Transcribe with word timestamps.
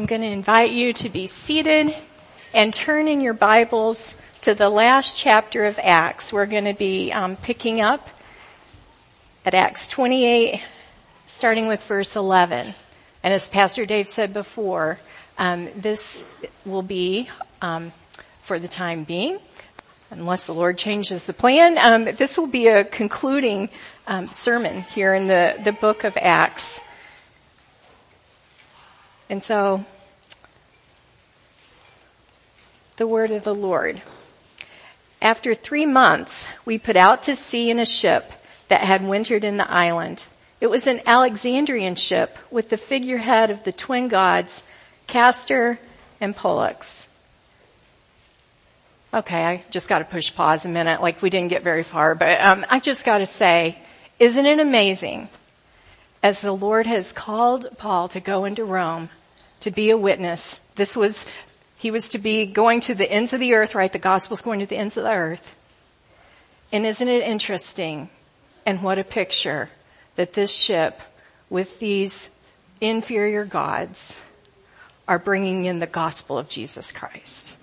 I'm 0.00 0.06
going 0.06 0.22
to 0.22 0.28
invite 0.28 0.70
you 0.70 0.94
to 0.94 1.10
be 1.10 1.26
seated 1.26 1.94
and 2.54 2.72
turn 2.72 3.06
in 3.06 3.20
your 3.20 3.34
Bibles 3.34 4.16
to 4.40 4.54
the 4.54 4.70
last 4.70 5.20
chapter 5.20 5.66
of 5.66 5.78
Acts. 5.78 6.32
We're 6.32 6.46
going 6.46 6.64
to 6.64 6.72
be 6.72 7.12
um, 7.12 7.36
picking 7.36 7.82
up 7.82 8.08
at 9.44 9.52
Acts 9.52 9.86
28, 9.88 10.62
starting 11.26 11.66
with 11.66 11.82
verse 11.82 12.16
11. 12.16 12.72
And 13.22 13.34
as 13.34 13.46
Pastor 13.46 13.84
Dave 13.84 14.08
said 14.08 14.32
before, 14.32 14.98
um, 15.36 15.68
this 15.76 16.24
will 16.64 16.80
be 16.80 17.28
um, 17.60 17.92
for 18.40 18.58
the 18.58 18.68
time 18.68 19.04
being, 19.04 19.38
unless 20.10 20.44
the 20.44 20.54
Lord 20.54 20.78
changes 20.78 21.24
the 21.24 21.34
plan. 21.34 21.76
Um, 21.76 22.16
this 22.16 22.38
will 22.38 22.46
be 22.46 22.68
a 22.68 22.84
concluding 22.84 23.68
um, 24.06 24.28
sermon 24.28 24.80
here 24.80 25.12
in 25.12 25.26
the 25.26 25.60
the 25.62 25.72
book 25.72 26.04
of 26.04 26.16
Acts. 26.16 26.80
And 29.30 29.44
so, 29.44 29.84
the 32.96 33.06
word 33.06 33.30
of 33.30 33.44
the 33.44 33.54
Lord. 33.54 34.02
After 35.22 35.54
three 35.54 35.86
months, 35.86 36.44
we 36.64 36.78
put 36.78 36.96
out 36.96 37.22
to 37.22 37.36
sea 37.36 37.70
in 37.70 37.78
a 37.78 37.86
ship 37.86 38.32
that 38.66 38.80
had 38.80 39.06
wintered 39.06 39.44
in 39.44 39.56
the 39.56 39.70
island. 39.70 40.26
It 40.60 40.66
was 40.66 40.88
an 40.88 41.00
Alexandrian 41.06 41.94
ship 41.94 42.38
with 42.50 42.70
the 42.70 42.76
figurehead 42.76 43.52
of 43.52 43.62
the 43.62 43.70
twin 43.70 44.08
gods, 44.08 44.64
Castor 45.06 45.78
and 46.20 46.34
Pollux. 46.34 47.08
Okay, 49.14 49.44
I 49.44 49.62
just 49.70 49.88
got 49.88 50.00
to 50.00 50.04
push 50.06 50.34
pause 50.34 50.66
a 50.66 50.70
minute, 50.70 51.02
like 51.02 51.22
we 51.22 51.30
didn't 51.30 51.50
get 51.50 51.62
very 51.62 51.84
far, 51.84 52.16
but 52.16 52.40
um, 52.40 52.66
I 52.68 52.80
just 52.80 53.04
got 53.06 53.18
to 53.18 53.26
say, 53.26 53.78
isn't 54.18 54.44
it 54.44 54.58
amazing? 54.58 55.28
As 56.20 56.40
the 56.40 56.52
Lord 56.52 56.86
has 56.86 57.12
called 57.12 57.68
Paul 57.78 58.08
to 58.08 58.18
go 58.18 58.44
into 58.44 58.64
Rome 58.64 59.08
to 59.60 59.70
be 59.70 59.90
a 59.90 59.96
witness, 59.96 60.60
this 60.76 60.96
was 60.96 61.24
he 61.76 61.90
was 61.90 62.10
to 62.10 62.18
be 62.18 62.44
going 62.46 62.80
to 62.80 62.94
the 62.94 63.10
ends 63.10 63.32
of 63.32 63.40
the 63.40 63.54
earth, 63.54 63.74
right? 63.74 63.90
The 63.90 63.98
gospel's 63.98 64.42
going 64.42 64.60
to 64.60 64.66
the 64.66 64.76
ends 64.76 64.98
of 64.98 65.04
the 65.04 65.10
earth. 65.10 65.54
And 66.72 66.84
isn't 66.84 67.08
it 67.08 67.22
interesting? 67.22 68.10
And 68.66 68.82
what 68.82 68.98
a 68.98 69.04
picture 69.04 69.70
that 70.16 70.34
this 70.34 70.54
ship 70.54 71.00
with 71.48 71.78
these 71.80 72.28
inferior 72.80 73.46
gods 73.46 74.22
are 75.08 75.18
bringing 75.18 75.64
in 75.64 75.80
the 75.80 75.86
gospel 75.86 76.38
of 76.38 76.48
Jesus 76.48 76.92
Christ 76.92 77.56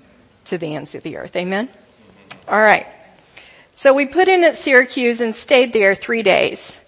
to 0.46 0.58
the 0.58 0.76
ends 0.76 0.96
of 0.96 1.04
the 1.04 1.18
earth. 1.18 1.36
Amen? 1.36 1.70
All 2.48 2.60
right. 2.60 2.88
So 3.72 3.94
we 3.94 4.08
put 4.08 4.28
in 4.28 4.44
at 4.44 4.56
Syracuse 4.56 5.22
and 5.22 5.36
stayed 5.36 5.74
there 5.74 5.94
three 5.94 6.24
days. 6.24 6.80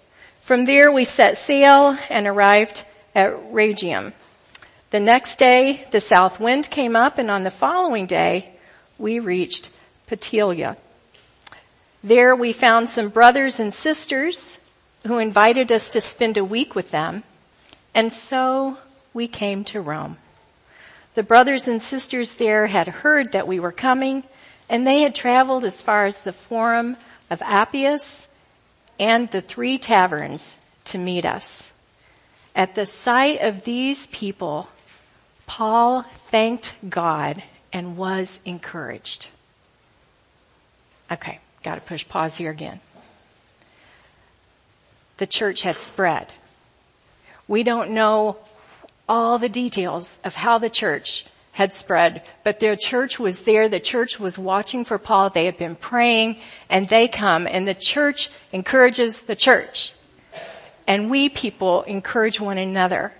From 0.42 0.64
there 0.64 0.90
we 0.90 1.04
set 1.04 1.38
sail 1.38 1.96
and 2.08 2.26
arrived 2.26 2.84
at 3.14 3.52
Rhegium. 3.52 4.12
The 4.90 5.00
next 5.00 5.38
day, 5.38 5.86
the 5.92 6.00
south 6.00 6.40
wind 6.40 6.68
came 6.68 6.96
up 6.96 7.18
and 7.18 7.30
on 7.30 7.44
the 7.44 7.50
following 7.50 8.06
day, 8.06 8.50
we 8.98 9.20
reached 9.20 9.70
Puteoli. 10.08 10.76
There 12.02 12.34
we 12.34 12.52
found 12.52 12.88
some 12.88 13.08
brothers 13.08 13.60
and 13.60 13.72
sisters 13.72 14.58
who 15.06 15.18
invited 15.18 15.70
us 15.70 15.88
to 15.88 16.00
spend 16.00 16.36
a 16.36 16.44
week 16.44 16.74
with 16.74 16.90
them. 16.90 17.22
And 17.94 18.12
so 18.12 18.78
we 19.14 19.28
came 19.28 19.62
to 19.64 19.80
Rome. 19.80 20.16
The 21.14 21.22
brothers 21.22 21.68
and 21.68 21.80
sisters 21.80 22.34
there 22.34 22.66
had 22.66 22.88
heard 22.88 23.32
that 23.32 23.46
we 23.46 23.60
were 23.60 23.72
coming 23.72 24.24
and 24.68 24.84
they 24.84 25.02
had 25.02 25.14
traveled 25.14 25.64
as 25.64 25.82
far 25.82 26.06
as 26.06 26.22
the 26.22 26.32
Forum 26.32 26.96
of 27.30 27.42
Appius 27.42 28.26
and 28.98 29.30
the 29.30 29.40
three 29.40 29.78
taverns 29.78 30.56
to 30.86 30.98
meet 30.98 31.24
us. 31.24 31.70
At 32.56 32.74
the 32.74 32.86
sight 32.86 33.40
of 33.40 33.62
these 33.64 34.08
people, 34.08 34.68
Paul 35.50 36.02
thanked 36.12 36.76
God 36.88 37.42
and 37.72 37.96
was 37.96 38.38
encouraged. 38.44 39.26
Okay, 41.10 41.40
gotta 41.64 41.80
push 41.80 42.06
pause 42.06 42.36
here 42.36 42.52
again. 42.52 42.78
The 45.16 45.26
church 45.26 45.62
had 45.62 45.74
spread. 45.74 46.32
We 47.48 47.64
don't 47.64 47.90
know 47.90 48.36
all 49.08 49.38
the 49.38 49.48
details 49.48 50.20
of 50.22 50.36
how 50.36 50.58
the 50.58 50.70
church 50.70 51.26
had 51.50 51.74
spread, 51.74 52.22
but 52.44 52.60
their 52.60 52.76
church 52.76 53.18
was 53.18 53.40
there. 53.40 53.68
The 53.68 53.80
church 53.80 54.20
was 54.20 54.38
watching 54.38 54.84
for 54.84 54.98
Paul. 54.98 55.30
They 55.30 55.46
had 55.46 55.58
been 55.58 55.74
praying 55.74 56.36
and 56.68 56.88
they 56.88 57.08
come 57.08 57.48
and 57.48 57.66
the 57.66 57.74
church 57.74 58.30
encourages 58.52 59.22
the 59.22 59.34
church. 59.34 59.94
And 60.86 61.10
we 61.10 61.28
people 61.28 61.82
encourage 61.82 62.38
one 62.38 62.56
another 62.56 63.12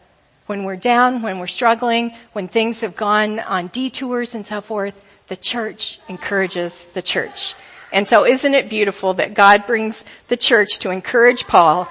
when 0.50 0.65
we're 0.65 0.75
down, 0.75 1.22
when 1.22 1.38
we're 1.38 1.47
struggling, 1.47 2.12
when 2.33 2.49
things 2.49 2.81
have 2.81 2.97
gone 2.97 3.38
on 3.38 3.69
detours 3.69 4.34
and 4.34 4.44
so 4.44 4.61
forth, 4.61 5.05
the 5.28 5.37
church 5.37 6.00
encourages 6.09 6.87
the 6.87 7.00
church. 7.00 7.55
And 7.93 8.09
so 8.09 8.27
isn't 8.27 8.55
it 8.55 8.69
beautiful 8.69 9.15
that 9.15 9.34
God 9.34 9.65
brings 9.69 10.05
the 10.27 10.37
church 10.37 10.81
to 10.81 10.91
encourage 10.91 11.47
Paul? 11.47 11.88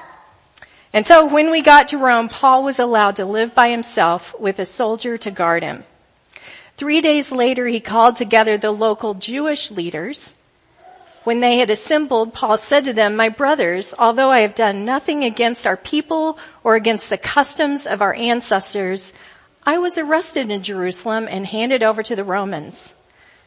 And 0.91 1.07
so 1.07 1.27
when 1.27 1.51
we 1.51 1.61
got 1.61 1.87
to 1.89 1.97
Rome, 1.99 2.27
Paul 2.27 2.65
was 2.65 2.79
allowed 2.79 3.15
to 3.15 3.25
live 3.25 3.55
by 3.55 3.69
himself 3.69 4.37
with 4.37 4.59
a 4.59 4.65
soldier 4.65 5.17
to 5.19 5.31
guard 5.31 5.63
him. 5.63 5.85
Three 6.75 6.99
days 6.99 7.31
later, 7.31 7.65
he 7.65 7.79
called 7.79 8.17
together 8.17 8.57
the 8.57 8.71
local 8.71 9.13
Jewish 9.13 9.71
leaders 9.71 10.35
when 11.23 11.41
they 11.41 11.57
had 11.57 11.69
assembled, 11.69 12.33
Paul 12.33 12.57
said 12.57 12.85
to 12.85 12.93
them, 12.93 13.15
my 13.15 13.29
brothers, 13.29 13.93
although 13.97 14.31
I 14.31 14.41
have 14.41 14.55
done 14.55 14.85
nothing 14.85 15.23
against 15.23 15.67
our 15.67 15.77
people 15.77 16.39
or 16.63 16.75
against 16.75 17.09
the 17.09 17.17
customs 17.17 17.85
of 17.87 18.01
our 18.01 18.13
ancestors, 18.13 19.13
I 19.63 19.77
was 19.77 19.97
arrested 19.97 20.49
in 20.49 20.63
Jerusalem 20.63 21.27
and 21.29 21.45
handed 21.45 21.83
over 21.83 22.01
to 22.01 22.15
the 22.15 22.23
Romans. 22.23 22.93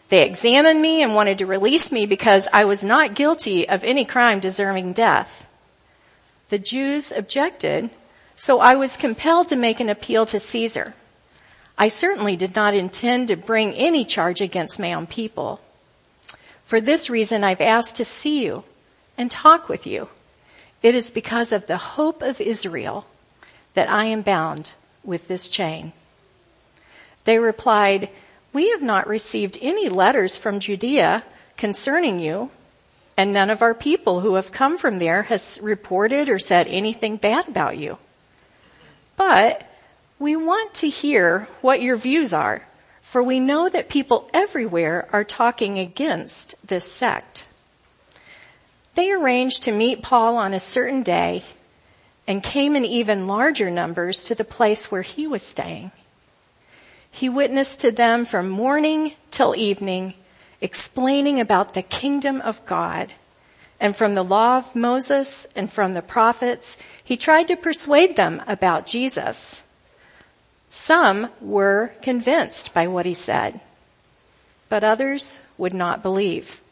They 0.08 0.24
examined 0.24 0.80
me 0.82 1.02
and 1.02 1.14
wanted 1.14 1.38
to 1.38 1.46
release 1.46 1.90
me 1.90 2.04
because 2.04 2.46
I 2.52 2.66
was 2.66 2.82
not 2.82 3.14
guilty 3.14 3.68
of 3.68 3.82
any 3.82 4.04
crime 4.04 4.40
deserving 4.40 4.92
death. 4.92 5.46
The 6.50 6.58
Jews 6.58 7.12
objected, 7.12 7.88
so 8.36 8.60
I 8.60 8.74
was 8.74 8.96
compelled 8.96 9.48
to 9.48 9.56
make 9.56 9.80
an 9.80 9.88
appeal 9.88 10.26
to 10.26 10.38
Caesar. 10.38 10.94
I 11.78 11.88
certainly 11.88 12.36
did 12.36 12.54
not 12.54 12.74
intend 12.74 13.28
to 13.28 13.36
bring 13.36 13.72
any 13.72 14.04
charge 14.04 14.42
against 14.42 14.78
my 14.78 14.92
own 14.92 15.06
people. 15.06 15.62
For 16.72 16.80
this 16.80 17.10
reason 17.10 17.44
I've 17.44 17.60
asked 17.60 17.96
to 17.96 18.04
see 18.06 18.46
you 18.46 18.64
and 19.18 19.30
talk 19.30 19.68
with 19.68 19.86
you. 19.86 20.08
It 20.82 20.94
is 20.94 21.10
because 21.10 21.52
of 21.52 21.66
the 21.66 21.76
hope 21.76 22.22
of 22.22 22.40
Israel 22.40 23.04
that 23.74 23.90
I 23.90 24.06
am 24.06 24.22
bound 24.22 24.72
with 25.04 25.28
this 25.28 25.50
chain. 25.50 25.92
They 27.24 27.38
replied, 27.38 28.08
we 28.54 28.70
have 28.70 28.80
not 28.80 29.06
received 29.06 29.58
any 29.60 29.90
letters 29.90 30.38
from 30.38 30.60
Judea 30.60 31.22
concerning 31.58 32.20
you, 32.20 32.48
and 33.18 33.34
none 33.34 33.50
of 33.50 33.60
our 33.60 33.74
people 33.74 34.20
who 34.20 34.36
have 34.36 34.50
come 34.50 34.78
from 34.78 34.98
there 34.98 35.24
has 35.24 35.58
reported 35.60 36.30
or 36.30 36.38
said 36.38 36.68
anything 36.68 37.18
bad 37.18 37.48
about 37.48 37.76
you. 37.76 37.98
But 39.18 39.62
we 40.18 40.36
want 40.36 40.72
to 40.76 40.88
hear 40.88 41.48
what 41.60 41.82
your 41.82 41.96
views 41.96 42.32
are 42.32 42.62
for 43.12 43.22
we 43.22 43.38
know 43.38 43.68
that 43.68 43.90
people 43.90 44.26
everywhere 44.32 45.06
are 45.12 45.22
talking 45.22 45.78
against 45.78 46.54
this 46.66 46.90
sect. 46.90 47.46
They 48.94 49.12
arranged 49.12 49.64
to 49.64 49.70
meet 49.70 50.00
Paul 50.00 50.38
on 50.38 50.54
a 50.54 50.58
certain 50.58 51.02
day 51.02 51.42
and 52.26 52.42
came 52.42 52.74
in 52.74 52.86
even 52.86 53.26
larger 53.26 53.70
numbers 53.70 54.22
to 54.24 54.34
the 54.34 54.44
place 54.44 54.90
where 54.90 55.02
he 55.02 55.26
was 55.26 55.42
staying. 55.42 55.90
He 57.10 57.28
witnessed 57.28 57.80
to 57.80 57.92
them 57.92 58.24
from 58.24 58.48
morning 58.48 59.12
till 59.30 59.54
evening, 59.54 60.14
explaining 60.62 61.38
about 61.38 61.74
the 61.74 61.82
kingdom 61.82 62.40
of 62.40 62.64
God. 62.64 63.12
And 63.78 63.94
from 63.94 64.14
the 64.14 64.24
law 64.24 64.56
of 64.56 64.74
Moses 64.74 65.46
and 65.54 65.70
from 65.70 65.92
the 65.92 66.00
prophets, 66.00 66.78
he 67.04 67.18
tried 67.18 67.48
to 67.48 67.56
persuade 67.56 68.16
them 68.16 68.40
about 68.46 68.86
Jesus. 68.86 69.62
Some 70.72 71.28
were 71.42 71.92
convinced 72.00 72.72
by 72.72 72.86
what 72.86 73.04
he 73.04 73.12
said, 73.12 73.60
but 74.70 74.82
others 74.82 75.38
would 75.58 75.74
not 75.74 76.02
believe. 76.02 76.62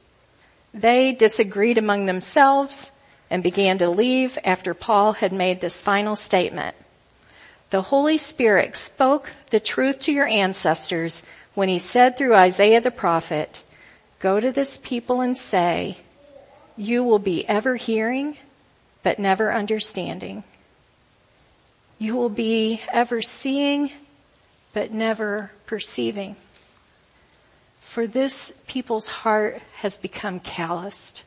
They 0.72 1.12
disagreed 1.12 1.76
among 1.76 2.06
themselves 2.06 2.92
and 3.28 3.42
began 3.42 3.76
to 3.76 3.90
leave 3.90 4.38
after 4.42 4.72
Paul 4.72 5.12
had 5.12 5.34
made 5.34 5.60
this 5.60 5.82
final 5.82 6.16
statement. 6.16 6.74
The 7.68 7.82
Holy 7.82 8.16
Spirit 8.16 8.74
spoke 8.74 9.30
the 9.50 9.60
truth 9.60 9.98
to 10.00 10.12
your 10.12 10.26
ancestors 10.26 11.22
when 11.54 11.68
he 11.68 11.78
said 11.78 12.16
through 12.16 12.34
Isaiah 12.34 12.80
the 12.80 12.90
prophet, 12.90 13.62
go 14.18 14.40
to 14.40 14.50
this 14.50 14.78
people 14.78 15.20
and 15.20 15.36
say, 15.36 15.98
you 16.74 17.04
will 17.04 17.18
be 17.18 17.46
ever 17.46 17.76
hearing, 17.76 18.38
but 19.02 19.18
never 19.18 19.52
understanding. 19.52 20.42
You 22.00 22.16
will 22.16 22.30
be 22.30 22.80
ever 22.90 23.20
seeing, 23.20 23.92
but 24.72 24.90
never 24.90 25.50
perceiving. 25.66 26.34
For 27.82 28.06
this 28.06 28.54
people's 28.66 29.06
heart 29.06 29.60
has 29.74 29.98
become 29.98 30.40
calloused. 30.40 31.24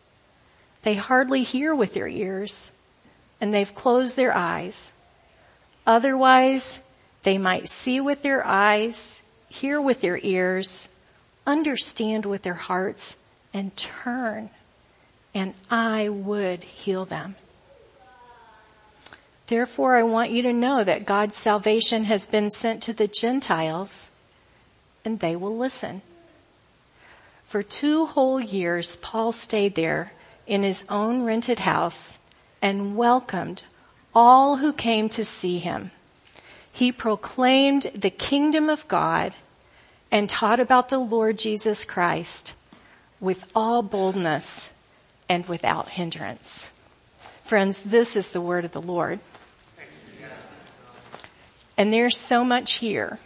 They 0.81 0.95
hardly 0.95 1.43
hear 1.43 1.75
with 1.75 1.93
their 1.93 2.07
ears 2.07 2.71
and 3.39 3.53
they've 3.53 3.75
closed 3.75 4.15
their 4.15 4.35
eyes. 4.35 4.91
Otherwise, 5.85 6.81
they 7.21 7.37
might 7.37 7.69
see 7.69 8.01
with 8.01 8.23
their 8.23 8.43
eyes, 8.43 9.21
hear 9.49 9.79
with 9.79 10.01
their 10.01 10.17
ears, 10.23 10.87
understand 11.45 12.25
with 12.25 12.41
their 12.41 12.55
hearts, 12.55 13.15
and 13.53 13.75
turn, 13.75 14.49
and 15.35 15.53
I 15.69 16.09
would 16.09 16.63
heal 16.63 17.05
them. 17.05 17.35
Therefore, 19.47 19.97
I 19.97 20.03
want 20.03 20.31
you 20.31 20.41
to 20.43 20.53
know 20.53 20.83
that 20.83 21.05
God's 21.05 21.35
salvation 21.35 22.05
has 22.05 22.25
been 22.25 22.49
sent 22.49 22.81
to 22.83 22.93
the 22.93 23.07
Gentiles, 23.07 24.09
and 25.03 25.19
they 25.19 25.35
will 25.35 25.57
listen. 25.57 26.01
For 27.45 27.61
two 27.61 28.05
whole 28.05 28.39
years, 28.39 28.95
Paul 28.95 29.31
stayed 29.31 29.75
there 29.75 30.13
in 30.47 30.63
his 30.63 30.85
own 30.89 31.23
rented 31.23 31.59
house 31.59 32.17
and 32.61 32.95
welcomed 32.95 33.63
all 34.15 34.57
who 34.57 34.73
came 34.73 35.09
to 35.09 35.25
see 35.25 35.59
him. 35.59 35.91
He 36.71 36.91
proclaimed 36.91 37.91
the 37.93 38.09
kingdom 38.09 38.69
of 38.69 38.87
God 38.87 39.35
and 40.09 40.29
taught 40.29 40.59
about 40.59 40.89
the 40.89 40.97
Lord 40.97 41.37
Jesus 41.37 41.85
Christ 41.85 42.53
with 43.19 43.47
all 43.53 43.83
boldness 43.83 44.71
and 45.29 45.45
without 45.45 45.89
hindrance. 45.89 46.71
Friends, 47.43 47.79
this 47.79 48.15
is 48.15 48.31
the 48.31 48.41
word 48.41 48.65
of 48.65 48.71
the 48.71 48.81
Lord. 48.81 49.19
And 51.77 51.91
there's 51.91 52.17
so 52.17 52.43
much 52.43 52.73
here. 52.73 53.19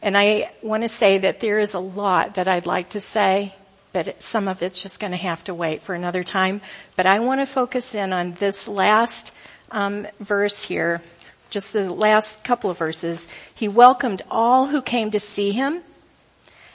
And 0.00 0.16
I 0.16 0.50
want 0.62 0.84
to 0.84 0.88
say 0.88 1.18
that 1.18 1.40
there 1.40 1.58
is 1.58 1.74
a 1.74 1.80
lot 1.80 2.34
that 2.34 2.48
I'd 2.48 2.66
like 2.66 2.90
to 2.90 3.00
say, 3.00 3.54
but 3.92 4.22
some 4.22 4.48
of 4.48 4.62
it's 4.62 4.82
just 4.82 5.00
going 5.00 5.10
to 5.10 5.16
have 5.16 5.42
to 5.44 5.54
wait 5.54 5.82
for 5.82 5.94
another 5.94 6.22
time. 6.22 6.60
But 6.96 7.06
I 7.06 7.18
want 7.20 7.40
to 7.40 7.46
focus 7.46 7.94
in 7.94 8.12
on 8.12 8.32
this 8.34 8.68
last 8.68 9.34
um, 9.70 10.06
verse 10.20 10.62
here, 10.62 11.02
just 11.50 11.72
the 11.72 11.90
last 11.90 12.44
couple 12.44 12.70
of 12.70 12.78
verses. 12.78 13.26
He 13.54 13.68
welcomed 13.68 14.22
all 14.30 14.66
who 14.66 14.82
came 14.82 15.10
to 15.10 15.20
see 15.20 15.52
him, 15.52 15.80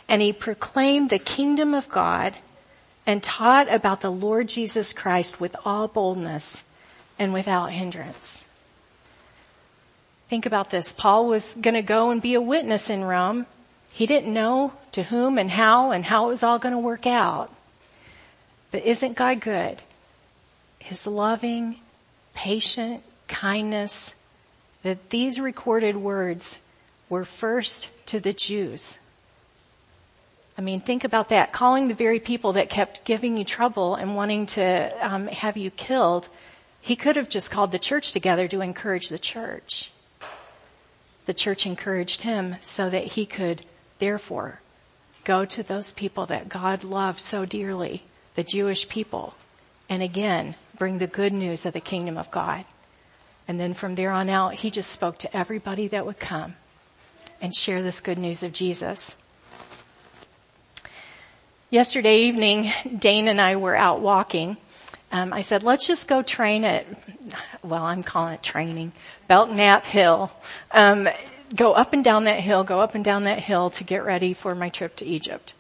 and 0.09 0.21
he 0.21 0.33
proclaimed 0.33 1.09
the 1.09 1.19
kingdom 1.19 1.73
of 1.73 1.87
God 1.89 2.35
and 3.05 3.21
taught 3.21 3.73
about 3.73 4.01
the 4.01 4.11
Lord 4.11 4.47
Jesus 4.47 4.93
Christ 4.93 5.39
with 5.39 5.55
all 5.65 5.87
boldness 5.87 6.63
and 7.19 7.33
without 7.33 7.71
hindrance. 7.71 8.43
Think 10.29 10.45
about 10.45 10.69
this. 10.69 10.93
Paul 10.93 11.27
was 11.27 11.53
going 11.53 11.75
to 11.75 11.81
go 11.81 12.09
and 12.11 12.21
be 12.21 12.33
a 12.33 12.41
witness 12.41 12.89
in 12.89 13.03
Rome. 13.03 13.45
He 13.93 14.05
didn't 14.05 14.33
know 14.33 14.73
to 14.93 15.03
whom 15.03 15.37
and 15.37 15.51
how 15.51 15.91
and 15.91 16.03
how 16.03 16.25
it 16.25 16.29
was 16.29 16.43
all 16.43 16.59
going 16.59 16.73
to 16.73 16.79
work 16.79 17.05
out. 17.05 17.53
But 18.71 18.83
isn't 18.83 19.15
God 19.15 19.39
good? 19.39 19.81
His 20.79 21.05
loving, 21.05 21.79
patient 22.33 23.03
kindness, 23.27 24.15
that 24.81 25.11
these 25.11 25.39
recorded 25.39 25.95
words 25.95 26.59
were 27.09 27.23
first 27.23 27.87
to 28.07 28.19
the 28.19 28.33
Jews. 28.33 28.97
I 30.57 30.61
mean, 30.61 30.79
think 30.79 31.03
about 31.03 31.29
that. 31.29 31.53
Calling 31.53 31.87
the 31.87 31.93
very 31.93 32.19
people 32.19 32.53
that 32.53 32.69
kept 32.69 33.05
giving 33.05 33.37
you 33.37 33.43
trouble 33.43 33.95
and 33.95 34.15
wanting 34.15 34.47
to 34.47 34.91
um, 35.01 35.27
have 35.27 35.57
you 35.57 35.71
killed, 35.71 36.27
he 36.81 36.95
could 36.95 37.15
have 37.15 37.29
just 37.29 37.49
called 37.49 37.71
the 37.71 37.79
church 37.79 38.11
together 38.11 38.47
to 38.47 38.61
encourage 38.61 39.09
the 39.09 39.17
church. 39.17 39.92
The 41.25 41.33
church 41.33 41.65
encouraged 41.65 42.21
him 42.21 42.57
so 42.59 42.89
that 42.89 43.03
he 43.03 43.25
could, 43.25 43.65
therefore, 43.99 44.61
go 45.23 45.45
to 45.45 45.63
those 45.63 45.91
people 45.91 46.25
that 46.25 46.49
God 46.49 46.83
loved 46.83 47.19
so 47.19 47.45
dearly, 47.45 48.03
the 48.35 48.43
Jewish 48.43 48.89
people, 48.89 49.35
and 49.89 50.03
again, 50.03 50.55
bring 50.77 50.97
the 50.97 51.07
good 51.07 51.33
news 51.33 51.65
of 51.65 51.73
the 51.73 51.79
kingdom 51.79 52.17
of 52.17 52.31
God. 52.31 52.65
And 53.47 53.59
then 53.59 53.73
from 53.73 53.95
there 53.95 54.11
on 54.11 54.29
out, 54.29 54.55
he 54.55 54.71
just 54.71 54.91
spoke 54.91 55.17
to 55.19 55.37
everybody 55.37 55.87
that 55.89 56.05
would 56.05 56.19
come 56.19 56.55
and 57.41 57.53
share 57.53 57.81
this 57.81 58.01
good 58.01 58.17
news 58.17 58.41
of 58.43 58.53
Jesus. 58.53 59.15
Yesterday 61.69 62.19
evening, 62.23 62.71
Dane 62.99 63.27
and 63.27 63.41
I 63.41 63.55
were 63.55 63.75
out 63.75 63.99
walking. 63.99 64.57
Um, 65.13 65.31
I 65.31 65.42
said, 65.42 65.62
let's 65.62 65.86
just 65.86 66.07
go 66.07 66.24
train 66.24 66.65
at, 66.65 66.88
well, 67.62 67.83
I'm 67.83 68.01
calling 68.01 68.33
it 68.33 68.42
training, 68.42 68.94
Belknap 69.27 69.86
Hill. 69.86 70.31
Um, 70.71 71.07
go 71.56 71.74
up 71.74 71.94
and 71.94 72.04
down 72.04 72.24
that 72.24 72.39
hill, 72.39 72.63
go 72.63 72.80
up 72.80 72.95
and 72.95 73.06
down 73.06 73.25
that 73.25 73.38
hill 73.38 73.69
to 73.69 73.83
get 73.83 74.06
ready 74.06 74.33
for 74.33 74.56
my 74.56 74.69
trip 74.69 74.95
to 74.98 75.06
Egypt. 75.06 75.54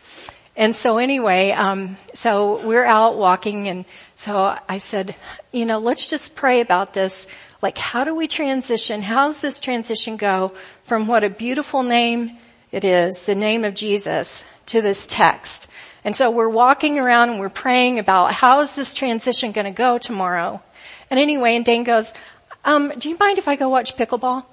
And 0.57 0.75
so 0.75 0.97
anyway, 0.97 1.51
um, 1.51 1.97
so 2.15 2.65
we're 2.65 2.83
out 2.83 3.15
walking 3.15 3.67
and 3.67 3.85
so 4.15 4.57
I 4.67 4.79
said, 4.79 5.15
you 5.51 5.65
know, 5.65 5.77
let's 5.77 6.07
just 6.07 6.35
pray 6.35 6.59
about 6.59 6.95
this. 6.95 7.27
Like 7.61 7.77
how 7.77 8.05
do 8.05 8.15
we 8.15 8.27
transition? 8.27 9.03
How's 9.03 9.39
this 9.39 9.59
transition 9.59 10.17
go 10.17 10.53
from 10.83 11.05
what 11.05 11.23
a 11.23 11.29
beautiful 11.29 11.83
name 11.83 12.37
it 12.71 12.83
is, 12.83 13.25
the 13.25 13.35
name 13.35 13.65
of 13.65 13.75
Jesus, 13.75 14.43
to 14.67 14.81
this 14.81 15.05
text? 15.05 15.69
And 16.03 16.15
so 16.15 16.29
we're 16.31 16.49
walking 16.49 16.99
around 16.99 17.29
and 17.29 17.39
we're 17.39 17.49
praying 17.49 17.99
about 17.99 18.33
how 18.33 18.59
is 18.61 18.73
this 18.73 18.93
transition 18.93 19.51
going 19.51 19.65
to 19.65 19.71
go 19.71 19.97
tomorrow? 19.97 20.61
And 21.09 21.19
anyway, 21.19 21.55
and 21.55 21.63
Dane 21.63 21.83
goes, 21.83 22.13
um, 22.65 22.91
do 22.97 23.09
you 23.09 23.17
mind 23.17 23.37
if 23.37 23.47
I 23.47 23.55
go 23.55 23.69
watch 23.69 23.95
pickleball? 23.95 24.45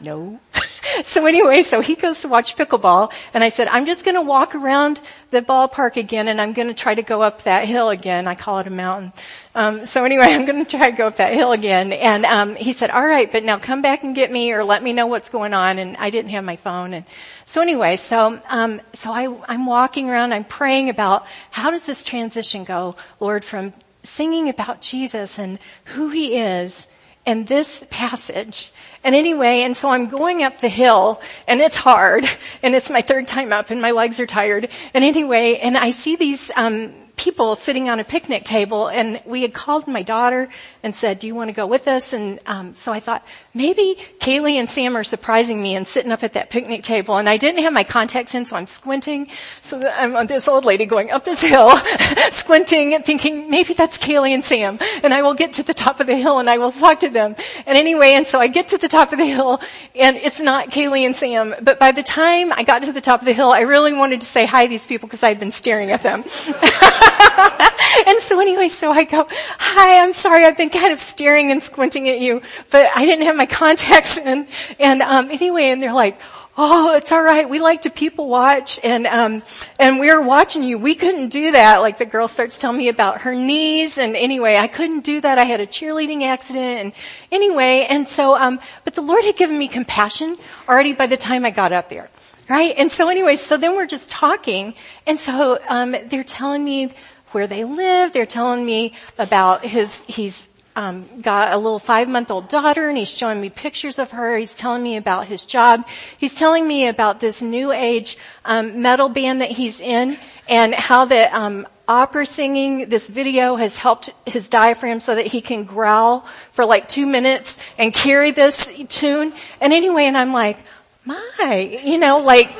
No. 0.00 0.40
so 1.04 1.26
anyway, 1.26 1.62
so 1.62 1.80
he 1.80 1.94
goes 1.94 2.20
to 2.20 2.28
watch 2.28 2.56
pickleball 2.56 3.12
and 3.32 3.42
I 3.42 3.48
said, 3.48 3.68
I'm 3.68 3.86
just 3.86 4.04
going 4.04 4.14
to 4.14 4.22
walk 4.22 4.54
around 4.54 5.00
the 5.30 5.40
ballpark 5.40 5.96
again 5.96 6.28
and 6.28 6.40
I'm 6.40 6.52
going 6.52 6.68
to 6.68 6.74
try 6.74 6.94
to 6.94 7.02
go 7.02 7.22
up 7.22 7.42
that 7.42 7.66
hill 7.66 7.88
again. 7.88 8.26
I 8.26 8.34
call 8.34 8.58
it 8.58 8.66
a 8.66 8.70
mountain. 8.70 9.12
Um, 9.54 9.86
so 9.86 10.04
anyway, 10.04 10.24
I'm 10.28 10.44
going 10.44 10.64
to 10.64 10.76
try 10.76 10.90
to 10.90 10.96
go 10.96 11.06
up 11.06 11.16
that 11.16 11.32
hill 11.32 11.52
again. 11.52 11.92
And, 11.92 12.24
um, 12.24 12.56
he 12.56 12.72
said, 12.72 12.90
all 12.90 13.04
right, 13.04 13.30
but 13.30 13.42
now 13.42 13.58
come 13.58 13.82
back 13.82 14.04
and 14.04 14.14
get 14.14 14.30
me 14.30 14.52
or 14.52 14.64
let 14.64 14.82
me 14.82 14.92
know 14.92 15.06
what's 15.06 15.30
going 15.30 15.54
on. 15.54 15.78
And 15.78 15.96
I 15.96 16.10
didn't 16.10 16.30
have 16.30 16.44
my 16.44 16.56
phone. 16.56 16.92
And 16.92 17.06
so 17.46 17.62
anyway, 17.62 17.96
so, 17.96 18.38
um, 18.48 18.80
so 18.92 19.10
I, 19.10 19.34
I'm 19.48 19.66
walking 19.66 20.10
around, 20.10 20.32
I'm 20.32 20.44
praying 20.44 20.90
about 20.90 21.26
how 21.50 21.70
does 21.70 21.86
this 21.86 22.04
transition 22.04 22.64
go, 22.64 22.96
Lord, 23.18 23.44
from 23.44 23.72
singing 24.02 24.48
about 24.48 24.82
Jesus 24.82 25.38
and 25.38 25.58
who 25.84 26.10
he 26.10 26.38
is 26.38 26.86
and 27.26 27.46
this 27.46 27.84
passage. 27.90 28.72
And 29.04 29.14
anyway, 29.14 29.60
and 29.62 29.76
so 29.76 29.90
I'm 29.90 30.06
going 30.06 30.42
up 30.42 30.60
the 30.60 30.68
hill 30.68 31.20
and 31.46 31.60
it's 31.60 31.76
hard 31.76 32.24
and 32.62 32.74
it's 32.74 32.90
my 32.90 33.02
third 33.02 33.26
time 33.26 33.52
up 33.52 33.70
and 33.70 33.82
my 33.82 33.90
legs 33.90 34.20
are 34.20 34.26
tired. 34.26 34.68
And 34.94 35.04
anyway, 35.04 35.56
and 35.56 35.76
I 35.76 35.90
see 35.90 36.16
these, 36.16 36.50
um, 36.56 36.92
people 37.16 37.56
sitting 37.56 37.88
on 37.88 37.98
a 37.98 38.04
picnic 38.04 38.44
table 38.44 38.88
and 38.88 39.20
we 39.24 39.42
had 39.42 39.54
called 39.54 39.88
my 39.88 40.02
daughter 40.02 40.48
and 40.82 40.94
said, 40.94 41.18
do 41.18 41.26
you 41.26 41.34
want 41.34 41.48
to 41.48 41.54
go 41.54 41.66
with 41.66 41.88
us? 41.88 42.12
And 42.12 42.38
um, 42.46 42.74
so 42.74 42.92
I 42.92 43.00
thought 43.00 43.24
maybe 43.54 43.96
Kaylee 44.20 44.54
and 44.54 44.68
Sam 44.68 44.96
are 44.96 45.04
surprising 45.04 45.60
me 45.60 45.74
and 45.74 45.86
sitting 45.86 46.12
up 46.12 46.22
at 46.22 46.34
that 46.34 46.50
picnic 46.50 46.82
table 46.82 47.16
and 47.16 47.28
I 47.28 47.38
didn't 47.38 47.62
have 47.62 47.72
my 47.72 47.84
contacts 47.84 48.34
in 48.34 48.44
so 48.44 48.56
I'm 48.56 48.66
squinting. 48.66 49.28
So 49.62 49.80
I'm 49.80 50.14
on 50.14 50.26
this 50.26 50.46
old 50.46 50.66
lady 50.66 50.84
going 50.84 51.10
up 51.10 51.24
this 51.24 51.40
hill, 51.40 51.74
squinting 52.30 52.94
and 52.94 53.04
thinking 53.04 53.50
maybe 53.50 53.72
that's 53.72 53.96
Kaylee 53.96 54.32
and 54.32 54.44
Sam 54.44 54.78
and 55.02 55.14
I 55.14 55.22
will 55.22 55.34
get 55.34 55.54
to 55.54 55.62
the 55.62 55.74
top 55.74 56.00
of 56.00 56.06
the 56.06 56.16
hill 56.16 56.38
and 56.38 56.50
I 56.50 56.58
will 56.58 56.72
talk 56.72 57.00
to 57.00 57.08
them. 57.08 57.34
And 57.66 57.78
anyway, 57.78 58.12
and 58.12 58.26
so 58.26 58.38
I 58.38 58.48
get 58.48 58.68
to 58.68 58.78
the 58.78 58.88
top 58.88 59.12
of 59.12 59.18
the 59.18 59.26
hill 59.26 59.60
and 59.94 60.16
it's 60.16 60.38
not 60.38 60.68
Kaylee 60.68 61.06
and 61.06 61.16
Sam, 61.16 61.54
but 61.62 61.78
by 61.78 61.92
the 61.92 62.02
time 62.02 62.52
I 62.52 62.62
got 62.62 62.82
to 62.82 62.92
the 62.92 63.00
top 63.00 63.20
of 63.20 63.26
the 63.26 63.32
hill, 63.32 63.50
I 63.52 63.62
really 63.62 63.94
wanted 63.94 64.20
to 64.20 64.26
say 64.26 64.44
hi 64.44 64.66
to 64.66 64.70
these 64.70 64.86
people 64.86 65.08
because 65.08 65.22
I 65.22 65.28
had 65.28 65.38
been 65.38 65.50
staring 65.50 65.90
at 65.90 66.02
them. 66.02 66.24
and 68.06 68.20
so 68.20 68.40
anyway, 68.40 68.68
so 68.68 68.90
I 68.90 69.04
go, 69.04 69.26
hi, 69.30 70.02
I'm 70.02 70.14
sorry, 70.14 70.44
I've 70.44 70.56
been 70.56 70.70
kind 70.70 70.92
of 70.92 71.00
staring 71.00 71.50
and 71.50 71.62
squinting 71.62 72.08
at 72.08 72.20
you, 72.20 72.42
but 72.70 72.90
I 72.94 73.04
didn't 73.04 73.26
have 73.26 73.36
my 73.36 73.46
contacts 73.62 74.16
in. 74.16 74.48
And 74.78 75.02
um, 75.02 75.30
anyway, 75.30 75.66
and 75.66 75.82
they're 75.82 75.92
like, 75.92 76.18
oh, 76.56 76.96
it's 76.96 77.12
all 77.12 77.22
right. 77.22 77.48
We 77.48 77.58
like 77.58 77.82
to 77.82 77.90
people 77.90 78.28
watch, 78.28 78.80
and 78.82 79.06
um, 79.06 79.42
and 79.78 80.00
we 80.00 80.10
are 80.10 80.20
watching 80.20 80.62
you. 80.62 80.78
We 80.78 80.94
couldn't 80.94 81.28
do 81.28 81.52
that. 81.52 81.78
Like 81.78 81.98
the 81.98 82.06
girl 82.06 82.28
starts 82.28 82.58
telling 82.58 82.78
me 82.78 82.88
about 82.88 83.22
her 83.22 83.34
knees, 83.34 83.98
and 83.98 84.16
anyway, 84.16 84.56
I 84.56 84.68
couldn't 84.68 85.04
do 85.04 85.20
that. 85.20 85.38
I 85.38 85.44
had 85.44 85.60
a 85.60 85.66
cheerleading 85.66 86.22
accident, 86.22 86.78
and 86.80 86.92
anyway, 87.30 87.86
and 87.88 88.06
so, 88.06 88.36
um, 88.36 88.60
but 88.84 88.94
the 88.94 89.02
Lord 89.02 89.24
had 89.24 89.36
given 89.36 89.58
me 89.58 89.68
compassion 89.68 90.36
already 90.68 90.92
by 90.92 91.06
the 91.06 91.16
time 91.16 91.44
I 91.44 91.50
got 91.50 91.72
up 91.72 91.88
there. 91.88 92.08
Right? 92.48 92.74
And 92.78 92.92
so 92.92 93.08
anyway, 93.08 93.36
so 93.36 93.56
then 93.56 93.74
we're 93.74 93.86
just 93.86 94.08
talking, 94.08 94.74
and 95.06 95.18
so 95.18 95.58
um, 95.68 95.96
they're 96.06 96.22
telling 96.22 96.64
me 96.64 96.92
where 97.32 97.46
they 97.46 97.64
live. 97.64 98.12
They're 98.12 98.24
telling 98.24 98.64
me 98.64 98.94
about 99.18 99.64
his, 99.64 100.04
he's 100.04 100.48
um, 100.76 101.06
got 101.22 101.52
a 101.52 101.56
little 101.56 101.78
five 101.78 102.08
month 102.08 102.30
old 102.30 102.48
daughter 102.48 102.88
and 102.88 102.98
he's 102.98 103.10
showing 103.10 103.40
me 103.40 103.50
pictures 103.50 103.98
of 103.98 104.10
her. 104.12 104.36
He's 104.36 104.54
telling 104.54 104.82
me 104.82 104.96
about 104.96 105.26
his 105.26 105.46
job. 105.46 105.88
He's 106.18 106.34
telling 106.34 106.68
me 106.68 106.86
about 106.86 107.18
this 107.18 107.42
new 107.42 107.72
age 107.72 108.18
um, 108.44 108.82
metal 108.82 109.08
band 109.08 109.40
that 109.40 109.50
he's 109.50 109.80
in 109.80 110.18
and 110.48 110.74
how 110.74 111.06
the 111.06 111.34
um, 111.36 111.66
opera 111.88 112.26
singing 112.26 112.88
this 112.88 113.08
video 113.08 113.56
has 113.56 113.74
helped 113.74 114.10
his 114.26 114.48
diaphragm 114.48 115.00
so 115.00 115.14
that 115.14 115.26
he 115.26 115.40
can 115.40 115.64
growl 115.64 116.26
for 116.52 116.66
like 116.66 116.88
two 116.88 117.06
minutes 117.06 117.58
and 117.78 117.92
carry 117.92 118.32
this 118.32 118.70
tune. 118.88 119.32
And 119.60 119.72
anyway, 119.72 120.04
and 120.04 120.16
I'm 120.16 120.32
like, 120.32 120.58
my, 121.06 121.80
you 121.84 121.98
know, 121.98 122.18
like 122.18 122.50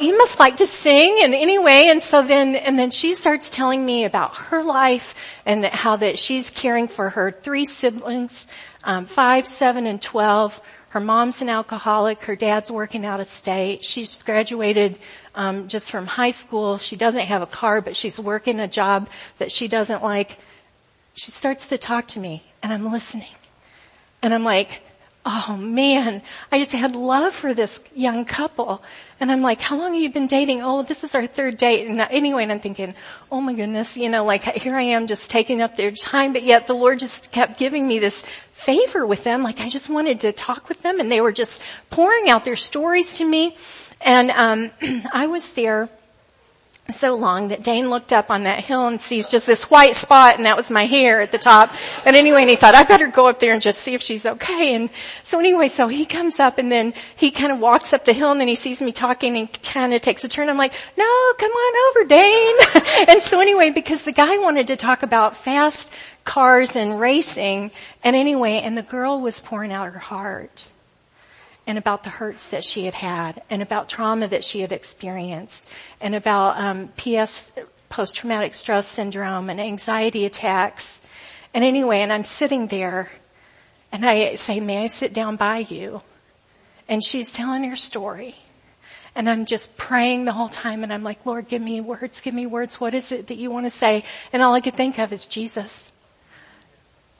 you 0.00 0.16
must 0.18 0.38
like 0.38 0.56
to 0.56 0.66
sing 0.66 1.20
and 1.22 1.34
anyway, 1.34 1.88
and 1.88 2.02
so 2.02 2.22
then, 2.22 2.54
and 2.54 2.78
then 2.78 2.90
she 2.90 3.14
starts 3.14 3.50
telling 3.50 3.84
me 3.84 4.04
about 4.04 4.36
her 4.36 4.62
life 4.62 5.14
and 5.44 5.64
how 5.64 5.96
that 5.96 6.18
she's 6.18 6.50
caring 6.50 6.86
for 6.86 7.10
her 7.10 7.32
three 7.32 7.64
siblings, 7.64 8.46
um, 8.84 9.06
five, 9.06 9.46
seven, 9.46 9.86
and 9.86 10.00
twelve. 10.00 10.60
Her 10.90 10.96
Her 10.96 11.04
mom's 11.04 11.42
an 11.42 11.50
alcoholic. 11.50 12.22
Her 12.22 12.36
dad's 12.36 12.70
working 12.70 13.04
out 13.04 13.20
of 13.20 13.26
state. 13.26 13.84
She's 13.84 14.22
graduated 14.22 14.98
um, 15.34 15.68
just 15.68 15.90
from 15.90 16.06
high 16.06 16.30
school. 16.30 16.78
She 16.78 16.96
doesn't 16.96 17.20
have 17.20 17.42
a 17.42 17.46
car, 17.46 17.82
but 17.82 17.94
she's 17.94 18.18
working 18.18 18.60
a 18.60 18.66
job 18.66 19.10
that 19.36 19.52
she 19.52 19.68
doesn't 19.68 20.02
like. 20.02 20.38
She 21.12 21.30
starts 21.32 21.68
to 21.68 21.76
talk 21.76 22.08
to 22.08 22.18
me, 22.18 22.42
and 22.62 22.72
I'm 22.72 22.90
listening. 22.90 23.34
And 24.22 24.32
I'm 24.32 24.42
like, 24.42 24.80
oh 25.28 25.56
man, 25.56 26.22
I 26.52 26.60
just 26.60 26.70
had 26.70 26.94
love 26.94 27.34
for 27.34 27.52
this 27.52 27.80
young 27.94 28.24
couple. 28.24 28.82
And 29.18 29.32
I'm 29.32 29.42
like, 29.42 29.60
how 29.60 29.76
long 29.76 29.94
have 29.94 30.02
you 30.02 30.10
been 30.10 30.28
dating? 30.28 30.62
Oh, 30.62 30.84
this 30.84 31.02
is 31.02 31.16
our 31.16 31.26
third 31.26 31.56
date. 31.56 31.88
And 31.88 32.00
anyway, 32.00 32.44
and 32.44 32.52
I'm 32.52 32.60
thinking, 32.60 32.94
oh 33.30 33.40
my 33.40 33.52
goodness, 33.52 33.96
you 33.96 34.08
know, 34.08 34.24
like 34.24 34.44
here 34.44 34.76
I 34.76 34.82
am 34.82 35.08
just 35.08 35.28
taking 35.28 35.60
up 35.60 35.76
their 35.76 35.90
time, 35.90 36.32
but 36.32 36.44
yet 36.44 36.68
the 36.68 36.74
Lord 36.74 37.00
just 37.00 37.32
kept 37.32 37.58
giving 37.58 37.88
me 37.88 37.98
this 37.98 38.24
favor 38.52 39.04
with 39.04 39.24
them. 39.24 39.42
Like 39.42 39.60
I 39.60 39.68
just 39.68 39.88
wanted 39.88 40.20
to 40.20 40.32
talk 40.32 40.68
with 40.68 40.82
them 40.82 41.00
and 41.00 41.10
they 41.10 41.20
were 41.20 41.32
just 41.32 41.60
pouring 41.90 42.28
out 42.28 42.44
their 42.44 42.56
stories 42.56 43.14
to 43.14 43.24
me. 43.24 43.56
And, 44.00 44.30
um, 44.30 44.70
I 45.12 45.26
was 45.26 45.50
there 45.52 45.88
so 46.90 47.16
long 47.16 47.48
that 47.48 47.62
Dane 47.62 47.90
looked 47.90 48.12
up 48.12 48.30
on 48.30 48.44
that 48.44 48.64
hill 48.64 48.86
and 48.86 49.00
sees 49.00 49.28
just 49.28 49.46
this 49.46 49.70
white 49.70 49.96
spot 49.96 50.36
and 50.36 50.46
that 50.46 50.56
was 50.56 50.70
my 50.70 50.86
hair 50.86 51.20
at 51.20 51.32
the 51.32 51.38
top. 51.38 51.72
And 52.04 52.14
anyway, 52.14 52.42
and 52.42 52.50
he 52.50 52.56
thought, 52.56 52.74
I 52.74 52.84
better 52.84 53.08
go 53.08 53.26
up 53.28 53.40
there 53.40 53.52
and 53.52 53.60
just 53.60 53.80
see 53.80 53.94
if 53.94 54.02
she's 54.02 54.26
okay. 54.26 54.74
And 54.74 54.90
so 55.22 55.38
anyway, 55.38 55.68
so 55.68 55.88
he 55.88 56.06
comes 56.06 56.38
up 56.38 56.58
and 56.58 56.70
then 56.70 56.94
he 57.16 57.30
kind 57.30 57.52
of 57.52 57.58
walks 57.58 57.92
up 57.92 58.04
the 58.04 58.12
hill 58.12 58.30
and 58.30 58.40
then 58.40 58.48
he 58.48 58.54
sees 58.54 58.80
me 58.80 58.92
talking 58.92 59.36
and 59.36 59.62
kind 59.62 59.94
of 59.94 60.00
takes 60.00 60.24
a 60.24 60.28
turn. 60.28 60.48
I'm 60.48 60.58
like, 60.58 60.72
no, 60.96 61.32
come 61.38 61.50
on 61.50 62.00
over, 62.00 62.08
Dane. 62.08 62.56
and 63.08 63.22
so 63.22 63.40
anyway, 63.40 63.70
because 63.70 64.02
the 64.02 64.12
guy 64.12 64.38
wanted 64.38 64.68
to 64.68 64.76
talk 64.76 65.02
about 65.02 65.36
fast 65.36 65.92
cars 66.24 66.76
and 66.76 67.00
racing 67.00 67.70
and 68.02 68.16
anyway, 68.16 68.60
and 68.62 68.76
the 68.76 68.82
girl 68.82 69.20
was 69.20 69.40
pouring 69.40 69.72
out 69.72 69.92
her 69.92 69.98
heart 69.98 70.70
and 71.66 71.78
about 71.78 72.04
the 72.04 72.10
hurts 72.10 72.50
that 72.50 72.64
she 72.64 72.84
had 72.84 72.94
had 72.94 73.42
and 73.50 73.60
about 73.60 73.88
trauma 73.88 74.28
that 74.28 74.44
she 74.44 74.60
had 74.60 74.72
experienced 74.72 75.68
and 76.00 76.14
about 76.14 76.58
um, 76.58 76.88
PS, 76.96 77.52
post-traumatic 77.88 78.54
stress 78.54 78.86
syndrome 78.86 79.50
and 79.50 79.60
anxiety 79.60 80.24
attacks. 80.24 81.00
And 81.52 81.64
anyway, 81.64 82.00
and 82.00 82.12
I'm 82.12 82.24
sitting 82.24 82.68
there 82.68 83.10
and 83.90 84.04
I 84.04 84.34
say, 84.36 84.60
may 84.60 84.84
I 84.84 84.86
sit 84.86 85.12
down 85.12 85.36
by 85.36 85.58
you? 85.58 86.02
And 86.88 87.02
she's 87.02 87.32
telling 87.32 87.64
her 87.64 87.76
story. 87.76 88.36
And 89.16 89.28
I'm 89.28 89.46
just 89.46 89.76
praying 89.76 90.26
the 90.26 90.32
whole 90.32 90.50
time 90.50 90.82
and 90.84 90.92
I'm 90.92 91.02
like, 91.02 91.24
Lord, 91.24 91.48
give 91.48 91.62
me 91.62 91.80
words, 91.80 92.20
give 92.20 92.34
me 92.34 92.46
words. 92.46 92.78
What 92.80 92.94
is 92.94 93.10
it 93.12 93.28
that 93.28 93.38
you 93.38 93.50
want 93.50 93.66
to 93.66 93.70
say? 93.70 94.04
And 94.32 94.42
all 94.42 94.54
I 94.54 94.60
could 94.60 94.74
think 94.74 94.98
of 94.98 95.12
is 95.12 95.26
Jesus. 95.26 95.90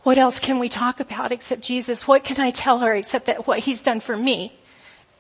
What 0.07 0.19
else 0.19 0.39
can 0.39 0.61
we 0.61 0.69
talk 0.69 1.01
about 1.01 1.33
except 1.33 1.63
Jesus? 1.63 2.07
What 2.07 2.23
can 2.23 2.41
I 2.41 2.53
tell 2.53 2.79
her 2.79 2.95
except 2.95 3.27
that 3.27 3.49
what 3.49 3.59
he's 3.59 3.83
done 3.83 3.99
for 3.99 4.17
me 4.17 4.53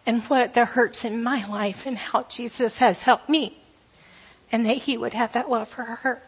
and 0.06 0.22
what 0.26 0.54
the 0.54 0.64
hurts 0.64 1.04
in 1.04 1.24
my 1.24 1.44
life 1.48 1.86
and 1.86 1.98
how 1.98 2.22
Jesus 2.28 2.76
has 2.76 3.00
helped 3.00 3.28
me 3.28 3.58
and 4.52 4.64
that 4.64 4.76
he 4.76 4.96
would 4.96 5.12
have 5.12 5.32
that 5.32 5.50
love 5.50 5.66
for 5.66 5.82
her. 5.82 6.22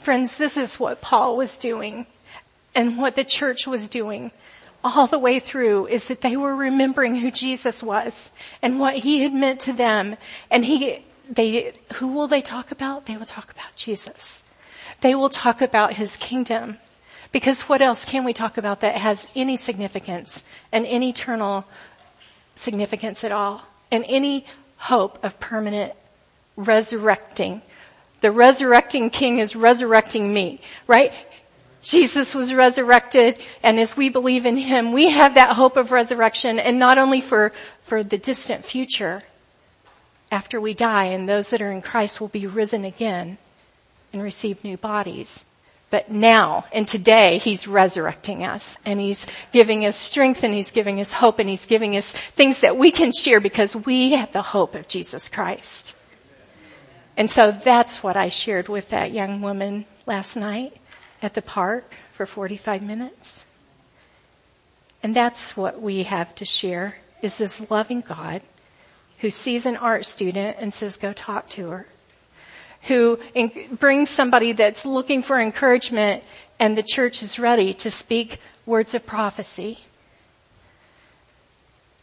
Friends, 0.00 0.36
this 0.36 0.56
is 0.56 0.80
what 0.80 1.00
Paul 1.00 1.36
was 1.36 1.56
doing 1.56 2.04
and 2.74 2.98
what 2.98 3.14
the 3.14 3.22
church 3.22 3.64
was 3.64 3.88
doing 3.88 4.32
all 4.82 5.06
the 5.06 5.20
way 5.20 5.38
through 5.38 5.86
is 5.86 6.06
that 6.06 6.20
they 6.20 6.36
were 6.36 6.56
remembering 6.56 7.14
who 7.14 7.30
Jesus 7.30 7.80
was 7.80 8.32
and 8.60 8.80
what 8.80 8.96
he 8.96 9.22
had 9.22 9.32
meant 9.32 9.60
to 9.60 9.72
them. 9.72 10.16
And 10.50 10.64
he, 10.64 11.04
they, 11.30 11.74
who 11.92 12.08
will 12.08 12.26
they 12.26 12.42
talk 12.42 12.72
about? 12.72 13.06
They 13.06 13.16
will 13.16 13.24
talk 13.24 13.52
about 13.52 13.76
Jesus 13.76 14.42
they 15.02 15.14
will 15.14 15.28
talk 15.28 15.60
about 15.60 15.94
his 15.94 16.16
kingdom. 16.16 16.78
Because 17.30 17.62
what 17.62 17.82
else 17.82 18.04
can 18.04 18.24
we 18.24 18.32
talk 18.32 18.56
about 18.56 18.80
that 18.80 18.94
has 18.94 19.26
any 19.36 19.56
significance 19.56 20.44
and 20.70 20.86
any 20.86 21.10
eternal 21.10 21.66
significance 22.54 23.24
at 23.24 23.32
all 23.32 23.66
and 23.90 24.04
any 24.08 24.46
hope 24.76 25.22
of 25.22 25.38
permanent 25.38 25.92
resurrecting? 26.56 27.62
The 28.20 28.30
resurrecting 28.30 29.10
king 29.10 29.38
is 29.38 29.56
resurrecting 29.56 30.32
me, 30.32 30.60
right? 30.86 31.12
Jesus 31.82 32.34
was 32.34 32.54
resurrected 32.54 33.40
and 33.62 33.80
as 33.80 33.96
we 33.96 34.08
believe 34.08 34.46
in 34.46 34.56
him, 34.56 34.92
we 34.92 35.08
have 35.08 35.34
that 35.34 35.56
hope 35.56 35.76
of 35.76 35.90
resurrection 35.90 36.60
and 36.60 36.78
not 36.78 36.98
only 36.98 37.20
for, 37.20 37.52
for 37.82 38.04
the 38.04 38.18
distant 38.18 38.64
future 38.64 39.22
after 40.30 40.60
we 40.60 40.74
die 40.74 41.06
and 41.06 41.28
those 41.28 41.50
that 41.50 41.60
are 41.60 41.72
in 41.72 41.82
Christ 41.82 42.20
will 42.20 42.28
be 42.28 42.46
risen 42.46 42.84
again 42.84 43.38
and 44.12 44.22
receive 44.22 44.62
new 44.64 44.76
bodies. 44.76 45.44
But 45.90 46.10
now 46.10 46.64
and 46.72 46.88
today 46.88 47.36
he's 47.36 47.68
resurrecting 47.68 48.44
us 48.44 48.78
and 48.86 48.98
he's 48.98 49.26
giving 49.52 49.84
us 49.84 49.94
strength 49.94 50.42
and 50.42 50.54
he's 50.54 50.70
giving 50.70 51.00
us 51.00 51.12
hope 51.12 51.38
and 51.38 51.48
he's 51.48 51.66
giving 51.66 51.98
us 51.98 52.12
things 52.12 52.60
that 52.60 52.78
we 52.78 52.90
can 52.90 53.12
share 53.12 53.40
because 53.40 53.76
we 53.76 54.12
have 54.12 54.32
the 54.32 54.40
hope 54.40 54.74
of 54.74 54.88
Jesus 54.88 55.28
Christ. 55.28 55.94
And 57.14 57.28
so 57.28 57.52
that's 57.52 58.02
what 58.02 58.16
I 58.16 58.30
shared 58.30 58.70
with 58.70 58.88
that 58.88 59.12
young 59.12 59.42
woman 59.42 59.84
last 60.06 60.34
night 60.34 60.74
at 61.20 61.34
the 61.34 61.42
park 61.42 61.92
for 62.12 62.24
45 62.24 62.82
minutes. 62.82 63.44
And 65.02 65.14
that's 65.14 65.56
what 65.58 65.82
we 65.82 66.04
have 66.04 66.34
to 66.36 66.46
share 66.46 66.96
is 67.20 67.36
this 67.36 67.70
loving 67.70 68.00
God 68.00 68.40
who 69.18 69.28
sees 69.30 69.66
an 69.66 69.76
art 69.76 70.06
student 70.06 70.56
and 70.62 70.72
says, 70.72 70.96
go 70.96 71.12
talk 71.12 71.50
to 71.50 71.68
her 71.68 71.86
who 72.82 73.18
brings 73.70 74.10
somebody 74.10 74.52
that's 74.52 74.84
looking 74.84 75.22
for 75.22 75.38
encouragement 75.38 76.24
and 76.58 76.76
the 76.76 76.82
church 76.82 77.22
is 77.22 77.38
ready 77.38 77.74
to 77.74 77.90
speak 77.90 78.38
words 78.66 78.94
of 78.94 79.06
prophecy. 79.06 79.78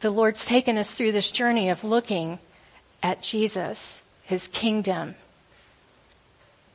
The 0.01 0.12
Lord's 0.12 0.45
taken 0.45 0.77
us 0.77 0.93
through 0.93 1.12
this 1.12 1.31
journey 1.31 1.69
of 1.69 1.83
looking 1.83 2.39
at 3.03 3.21
Jesus, 3.21 4.01
His 4.24 4.48
kingdom. 4.48 5.15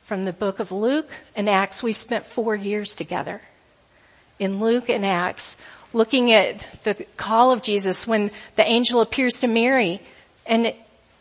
From 0.03 0.25
the 0.25 0.33
book 0.33 0.59
of 0.59 0.71
Luke 0.71 1.09
and 1.35 1.49
Acts, 1.49 1.81
we've 1.81 1.97
spent 1.97 2.25
four 2.25 2.55
years 2.55 2.93
together. 2.93 3.41
In 4.37 4.59
Luke 4.59 4.89
and 4.89 5.03
Acts, 5.03 5.55
looking 5.93 6.31
at 6.31 6.63
the 6.83 6.93
call 7.17 7.51
of 7.51 7.63
Jesus 7.63 8.05
when 8.05 8.29
the 8.55 8.67
angel 8.67 9.01
appears 9.01 9.39
to 9.39 9.47
Mary 9.47 10.01
and 10.45 10.73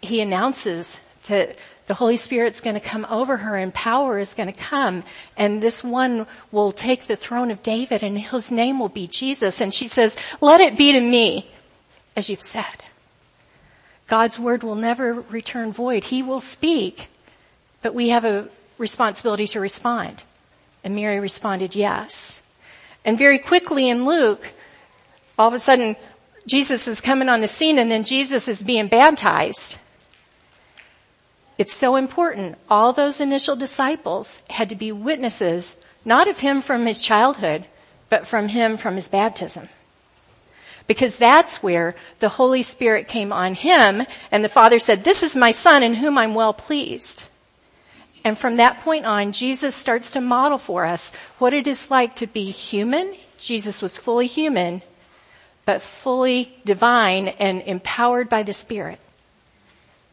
he 0.03 0.21
announces 0.21 1.01
that 1.29 1.57
the 1.87 1.95
Holy 1.95 2.17
Spirit's 2.17 2.61
going 2.61 2.75
to 2.75 2.81
come 2.81 3.07
over 3.11 3.37
her 3.37 3.57
and 3.57 3.73
power 3.73 4.19
is 4.19 4.35
going 4.35 4.51
to 4.51 4.59
come 4.59 5.05
and 5.37 5.63
this 5.63 5.85
one 5.85 6.27
will 6.51 6.73
take 6.73 7.07
the 7.07 7.17
throne 7.17 7.51
of 7.51 7.63
David 7.63 8.03
and 8.03 8.19
his 8.19 8.51
name 8.51 8.79
will 8.79 8.89
be 8.89 9.07
Jesus. 9.07 9.61
And 9.61 9.73
she 9.73 9.87
says, 9.87 10.17
let 10.41 10.61
it 10.61 10.79
be 10.79 10.93
to 10.93 11.01
me 11.01 11.51
as 12.17 12.31
you've 12.31 12.43
said. 12.43 12.85
God's 14.07 14.39
word 14.39 14.63
will 14.63 14.75
never 14.75 15.15
return 15.15 15.73
void. 15.73 16.05
He 16.05 16.23
will 16.23 16.41
speak, 16.41 17.09
but 17.83 17.95
we 17.95 18.11
have 18.11 18.25
a 18.25 18.49
responsibility 18.79 19.47
to 19.49 19.61
respond. 19.61 20.23
And 20.83 20.95
Mary 20.95 21.21
responded 21.21 21.75
yes. 21.75 22.41
And 23.05 23.19
very 23.19 23.39
quickly 23.39 23.89
in 23.89 24.07
Luke, 24.07 24.53
all 25.39 25.49
of 25.49 25.55
a 25.55 25.59
sudden 25.59 25.97
Jesus 26.47 26.87
is 26.87 27.01
coming 27.01 27.29
on 27.29 27.41
the 27.41 27.49
scene 27.49 27.79
and 27.79 27.91
then 27.91 28.05
Jesus 28.05 28.49
is 28.49 28.63
being 28.63 28.89
baptized. 28.89 29.79
It's 31.57 31.75
so 31.75 31.97
important. 31.97 32.59
All 32.69 32.93
those 32.93 33.21
initial 33.21 33.57
disciples 33.57 34.43
had 34.51 34.71
to 34.71 34.75
be 34.75 34.91
witnesses, 34.91 35.77
not 36.05 36.29
of 36.29 36.41
him 36.41 36.63
from 36.63 36.87
his 36.87 37.01
childhood, 37.01 37.67
but 38.11 38.27
from 38.27 38.49
him 38.49 38.77
from 38.77 38.97
his 38.97 39.09
baptism. 39.09 39.69
Because 40.87 41.17
that's 41.17 41.63
where 41.63 41.95
the 42.19 42.29
Holy 42.29 42.63
Spirit 42.63 43.09
came 43.09 43.33
on 43.33 43.55
him 43.55 44.03
and 44.31 44.45
the 44.45 44.49
Father 44.49 44.79
said, 44.79 45.03
this 45.03 45.23
is 45.23 45.37
my 45.37 45.53
son 45.53 45.83
in 45.83 45.95
whom 45.95 46.19
I'm 46.19 46.35
well 46.35 46.53
pleased. 46.53 47.27
And 48.25 48.37
from 48.37 48.57
that 48.57 48.81
point 48.81 49.07
on, 49.07 49.33
Jesus 49.33 49.75
starts 49.75 50.13
to 50.13 50.21
model 50.21 50.59
for 50.59 50.85
us 50.85 51.13
what 51.39 51.55
it 51.55 51.67
is 51.67 51.91
like 51.91 52.17
to 52.17 52.27
be 52.27 52.51
human. 52.51 53.15
Jesus 53.39 53.81
was 53.81 53.97
fully 53.97 54.27
human, 54.27 54.83
but 55.65 55.83
fully 55.83 56.55
divine 56.65 57.29
and 57.29 57.63
empowered 57.63 58.29
by 58.29 58.43
the 58.43 58.53
Spirit. 58.53 58.99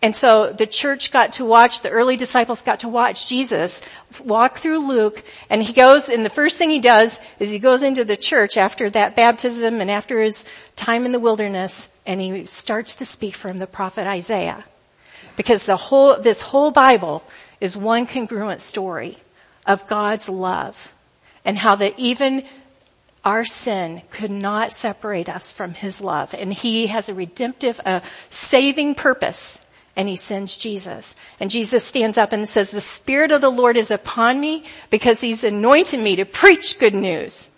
And 0.04 0.16
so 0.16 0.52
the 0.52 0.66
church 0.66 1.12
got 1.12 1.34
to 1.34 1.46
watch, 1.46 1.82
the 1.82 1.90
early 1.90 2.18
disciples 2.18 2.64
got 2.64 2.80
to 2.80 2.88
watch 2.88 3.30
Jesus 3.30 3.84
walk 4.24 4.58
through 4.58 4.80
Luke 4.80 5.24
and 5.50 5.62
he 5.62 5.74
goes 5.74 6.10
and 6.10 6.26
the 6.26 6.30
first 6.30 6.58
thing 6.58 6.72
he 6.72 6.80
does 6.80 7.20
is 7.40 7.52
he 7.52 7.60
goes 7.60 7.84
into 7.84 8.04
the 8.04 8.18
church 8.18 8.58
after 8.58 8.90
that 8.90 9.16
baptism 9.16 9.80
and 9.80 9.92
after 9.92 10.20
his 10.20 10.44
time 10.76 11.06
in 11.06 11.12
the 11.12 11.20
wilderness 11.20 11.88
and 12.08 12.20
he 12.20 12.46
starts 12.48 12.98
to 12.98 13.06
speak 13.06 13.36
from 13.36 13.60
the 13.60 13.68
prophet 13.68 14.08
Isaiah. 14.08 14.66
Because 15.38 15.66
the 15.66 15.78
whole, 15.78 16.18
this 16.18 16.40
whole 16.40 16.72
Bible 16.72 17.24
is 17.60 17.78
one 17.78 18.08
congruent 18.08 18.60
story 18.60 19.18
of 19.68 19.88
God's 19.88 20.28
love 20.28 20.94
and 21.46 21.58
how 21.58 21.76
that 21.76 21.94
even 22.00 22.44
our 23.24 23.46
sin 23.46 24.02
could 24.10 24.32
not 24.32 24.72
separate 24.72 25.30
us 25.30 25.52
from 25.52 25.76
his 25.76 26.02
love 26.02 26.34
and 26.34 26.52
he 26.52 26.88
has 26.88 27.08
a 27.08 27.14
redemptive, 27.14 27.80
a 27.86 28.02
saving 28.30 28.96
purpose 28.96 29.64
and 29.96 30.08
he 30.08 30.16
sends 30.16 30.58
Jesus. 30.58 31.16
And 31.40 31.52
Jesus 31.52 31.84
stands 31.84 32.18
up 32.18 32.34
and 32.34 32.48
says, 32.48 32.72
the 32.72 32.82
Spirit 32.82 33.32
of 33.32 33.42
the 33.42 33.50
Lord 33.50 33.76
is 33.76 33.92
upon 33.92 34.40
me 34.40 34.64
because 34.90 35.20
he's 35.20 35.44
anointed 35.44 36.00
me 36.00 36.16
to 36.18 36.26
preach 36.26 36.80
good 36.80 36.94
news. 36.94 37.50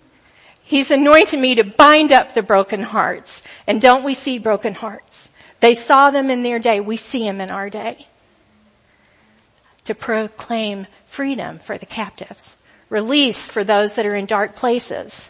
He's 0.63 0.91
anointed 0.91 1.39
me 1.39 1.55
to 1.55 1.63
bind 1.63 2.11
up 2.11 2.33
the 2.33 2.41
broken 2.41 2.81
hearts. 2.81 3.43
And 3.67 3.81
don't 3.81 4.03
we 4.03 4.13
see 4.13 4.39
broken 4.39 4.73
hearts? 4.73 5.29
They 5.59 5.73
saw 5.75 6.09
them 6.09 6.29
in 6.29 6.41
their 6.41 6.59
day. 6.59 6.79
We 6.79 6.97
see 6.97 7.23
them 7.23 7.39
in 7.39 7.51
our 7.51 7.69
day. 7.69 8.07
To 9.85 9.93
proclaim 9.93 10.87
freedom 11.05 11.59
for 11.59 11.77
the 11.77 11.85
captives, 11.85 12.57
release 12.89 13.47
for 13.49 13.63
those 13.63 13.95
that 13.95 14.05
are 14.05 14.15
in 14.15 14.25
dark 14.25 14.55
places, 14.55 15.29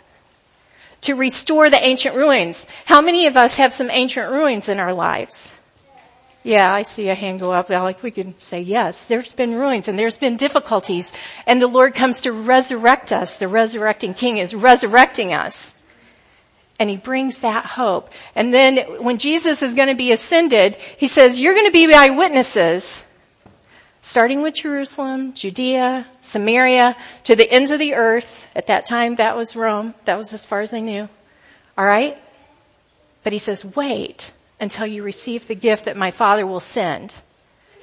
to 1.01 1.15
restore 1.15 1.69
the 1.69 1.83
ancient 1.83 2.15
ruins. 2.15 2.67
How 2.86 3.01
many 3.01 3.27
of 3.27 3.36
us 3.36 3.57
have 3.57 3.74
some 3.74 3.89
ancient 3.89 4.31
ruins 4.31 4.69
in 4.69 4.79
our 4.79 4.93
lives? 4.93 5.53
Yeah, 6.44 6.74
I 6.74 6.82
see 6.82 7.08
a 7.08 7.16
hand 7.16 7.40
go 7.40 7.54
up. 7.54 7.70
Like 7.70 8.04
we 8.04 8.12
can 8.12 8.38
say 8.40 8.62
yes. 8.62 9.08
There's 9.08 9.32
been 9.32 9.56
ruins 9.56 9.88
and 9.88 9.98
there's 9.98 10.18
been 10.18 10.36
difficulties 10.36 11.14
and 11.48 11.62
the 11.62 11.68
Lord 11.68 11.96
comes 11.96 12.22
to 12.22 12.34
resurrect 12.34 13.14
us. 13.14 13.38
The 13.38 13.48
resurrecting 13.48 14.14
King 14.14 14.38
is 14.38 14.54
resurrecting 14.54 15.34
us. 15.34 15.74
And 16.80 16.90
he 16.90 16.98
brings 16.98 17.38
that 17.38 17.66
hope. 17.66 18.12
And 18.36 18.54
then 18.54 19.04
when 19.04 19.20
Jesus 19.20 19.62
is 19.62 19.76
going 19.76 19.88
to 19.88 19.96
be 19.96 20.12
ascended, 20.12 20.76
he 20.76 21.08
says, 21.08 21.40
you're 21.40 21.54
going 21.54 21.68
to 21.68 21.72
be 21.72 21.88
my 21.88 22.10
witnesses. 22.10 23.06
Starting 24.02 24.42
with 24.42 24.56
Jerusalem, 24.56 25.34
Judea, 25.34 26.06
Samaria, 26.22 26.98
to 27.24 27.38
the 27.38 27.50
ends 27.50 27.72
of 27.72 27.80
the 27.80 27.94
earth. 27.94 28.52
At 28.54 28.68
that 28.68 28.86
time, 28.86 29.16
that 29.16 29.38
was 29.38 29.56
Rome. 29.56 29.94
That 30.04 30.18
was 30.18 30.34
as 30.34 30.44
far 30.44 30.60
as 30.60 30.72
they 30.72 30.82
knew. 30.82 31.08
Alright? 31.78 32.18
But 33.24 33.32
he 33.32 33.40
says, 33.40 33.64
wait 33.64 34.34
until 34.63 34.88
you 34.88 35.03
receive 35.03 35.48
the 35.48 35.55
gift 35.55 35.86
that 35.86 35.98
my 35.98 36.10
Father 36.10 36.48
will 36.48 36.60
send. 36.60 37.13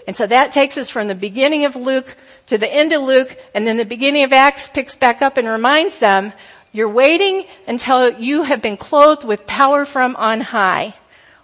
And 0.08 0.16
so 0.16 0.26
that 0.26 0.50
takes 0.50 0.76
us 0.78 0.88
from 0.88 1.06
the 1.06 1.14
beginning 1.14 1.66
of 1.66 1.76
Luke 1.76 2.16
to 2.46 2.58
the 2.58 2.72
end 2.72 2.92
of 2.92 3.02
Luke, 3.02 3.38
and 3.54 3.64
then 3.64 3.76
the 3.76 3.84
beginning 3.84 4.24
of 4.24 4.32
Acts 4.32 4.66
picks 4.66 4.96
back 4.96 5.22
up 5.22 5.36
and 5.36 5.46
reminds 5.46 5.98
them, 5.98 6.32
you're 6.72 6.88
waiting 6.88 7.44
until 7.68 8.18
you 8.18 8.42
have 8.42 8.62
been 8.62 8.76
clothed 8.76 9.24
with 9.24 9.46
power 9.46 9.84
from 9.84 10.16
on 10.16 10.40
high. 10.40 10.94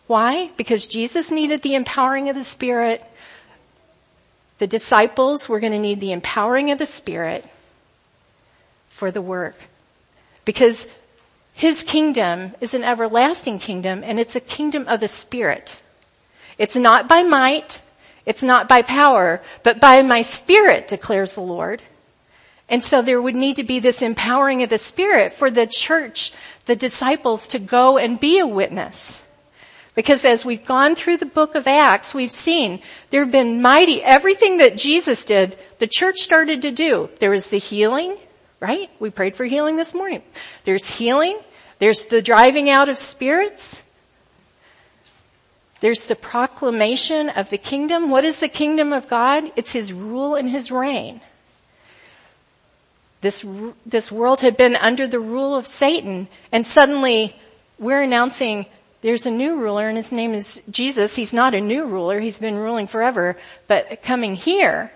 Why? 0.06 0.50
Because 0.56 0.88
Jesus 0.88 1.30
needed 1.30 1.62
the 1.62 1.74
empowering 1.74 2.28
of 2.28 2.34
the 2.34 2.44
Spirit. 2.44 3.04
The 4.58 4.66
disciples 4.66 5.48
were 5.48 5.60
going 5.60 5.72
to 5.72 5.78
need 5.78 6.00
the 6.00 6.12
empowering 6.12 6.70
of 6.70 6.78
the 6.78 6.86
Spirit 6.86 7.44
for 8.88 9.10
the 9.10 9.22
work. 9.22 9.56
Because 10.44 10.86
his 11.56 11.84
kingdom 11.84 12.54
is 12.60 12.74
an 12.74 12.84
everlasting 12.84 13.58
kingdom 13.58 14.04
and 14.04 14.20
it's 14.20 14.36
a 14.36 14.40
kingdom 14.40 14.86
of 14.88 15.00
the 15.00 15.08
Spirit. 15.08 15.80
It's 16.58 16.76
not 16.76 17.08
by 17.08 17.22
might, 17.22 17.80
it's 18.26 18.42
not 18.42 18.68
by 18.68 18.82
power, 18.82 19.40
but 19.62 19.80
by 19.80 20.02
my 20.02 20.20
Spirit 20.20 20.86
declares 20.86 21.34
the 21.34 21.40
Lord. 21.40 21.82
And 22.68 22.84
so 22.84 23.00
there 23.00 23.22
would 23.22 23.34
need 23.34 23.56
to 23.56 23.62
be 23.62 23.78
this 23.78 24.02
empowering 24.02 24.64
of 24.64 24.68
the 24.68 24.76
Spirit 24.76 25.32
for 25.32 25.50
the 25.50 25.66
church, 25.66 26.34
the 26.66 26.76
disciples 26.76 27.48
to 27.48 27.58
go 27.58 27.96
and 27.96 28.20
be 28.20 28.38
a 28.38 28.46
witness. 28.46 29.22
Because 29.94 30.26
as 30.26 30.44
we've 30.44 30.66
gone 30.66 30.94
through 30.94 31.16
the 31.16 31.24
book 31.24 31.54
of 31.54 31.66
Acts, 31.66 32.12
we've 32.12 32.30
seen 32.30 32.82
there 33.08 33.22
have 33.22 33.32
been 33.32 33.62
mighty, 33.62 34.02
everything 34.02 34.58
that 34.58 34.76
Jesus 34.76 35.24
did, 35.24 35.56
the 35.78 35.88
church 35.90 36.18
started 36.18 36.62
to 36.62 36.70
do. 36.70 37.08
There 37.18 37.30
was 37.30 37.46
the 37.46 37.58
healing, 37.58 38.14
right? 38.60 38.90
We 39.00 39.08
prayed 39.08 39.36
for 39.36 39.46
healing 39.46 39.76
this 39.76 39.94
morning. 39.94 40.20
There's 40.64 40.84
healing. 40.84 41.38
There's 41.78 42.06
the 42.06 42.22
driving 42.22 42.70
out 42.70 42.88
of 42.88 42.98
spirits. 42.98 43.82
There's 45.80 46.06
the 46.06 46.14
proclamation 46.14 47.28
of 47.28 47.50
the 47.50 47.58
kingdom. 47.58 48.10
What 48.10 48.24
is 48.24 48.38
the 48.38 48.48
kingdom 48.48 48.92
of 48.92 49.08
God? 49.08 49.44
It's 49.56 49.72
His 49.72 49.92
rule 49.92 50.34
and 50.34 50.48
His 50.48 50.70
reign. 50.70 51.20
This, 53.20 53.44
this 53.84 54.12
world 54.12 54.40
had 54.40 54.56
been 54.56 54.76
under 54.76 55.06
the 55.06 55.20
rule 55.20 55.56
of 55.56 55.66
Satan 55.66 56.28
and 56.52 56.66
suddenly 56.66 57.34
we're 57.78 58.02
announcing 58.02 58.66
there's 59.02 59.26
a 59.26 59.30
new 59.30 59.56
ruler 59.60 59.88
and 59.88 59.96
his 59.96 60.12
name 60.12 60.32
is 60.32 60.62
Jesus. 60.70 61.14
He's 61.14 61.34
not 61.34 61.54
a 61.54 61.60
new 61.60 61.86
ruler. 61.86 62.20
He's 62.20 62.38
been 62.38 62.56
ruling 62.56 62.86
forever, 62.86 63.36
but 63.68 64.02
coming 64.02 64.34
here, 64.34 64.90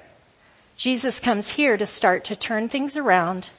Jesus 0.77 1.21
comes 1.21 1.49
here 1.49 1.77
to 1.77 1.87
start 1.87 2.25
to 2.25 2.37
turn 2.37 2.69
things 2.69 2.97
around 2.97 3.51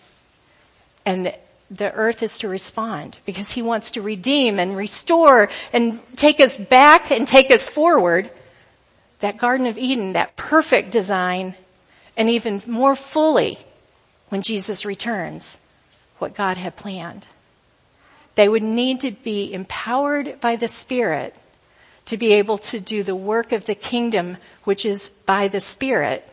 and 1.06 1.34
the 1.72 1.92
earth 1.94 2.22
is 2.22 2.40
to 2.40 2.50
respond 2.50 3.18
because 3.26 3.54
he 3.54 3.62
wants 3.62 3.92
to 3.92 4.02
redeem 4.02 4.60
and 4.60 4.76
restore 4.76 5.50
and 5.72 6.00
take 6.18 6.42
us 6.42 6.58
back 6.58 7.12
and 7.12 7.26
take 7.26 7.50
us 7.50 7.70
forward. 7.70 8.30
That 9.22 9.38
Garden 9.38 9.68
of 9.68 9.78
Eden, 9.78 10.14
that 10.14 10.36
perfect 10.36 10.92
design 10.92 11.56
and 12.18 12.30
even 12.30 12.62
more 12.68 12.96
fully 12.96 13.58
when 14.30 14.42
Jesus 14.42 14.86
returns 14.86 15.58
what 16.18 16.36
God 16.36 16.58
had 16.58 16.76
planned. 16.76 17.28
They 18.36 18.50
would 18.50 18.64
need 18.64 19.02
to 19.02 19.12
be 19.12 19.54
empowered 19.54 20.42
by 20.42 20.58
the 20.58 20.68
Spirit 20.68 21.36
to 22.06 22.18
be 22.18 22.34
able 22.34 22.58
to 22.58 22.80
do 22.80 23.04
the 23.04 23.16
work 23.16 23.52
of 23.52 23.66
the 23.66 23.76
kingdom, 23.76 24.38
which 24.64 24.86
is 24.86 25.10
by 25.10 25.48
the 25.48 25.60
Spirit 25.60 26.28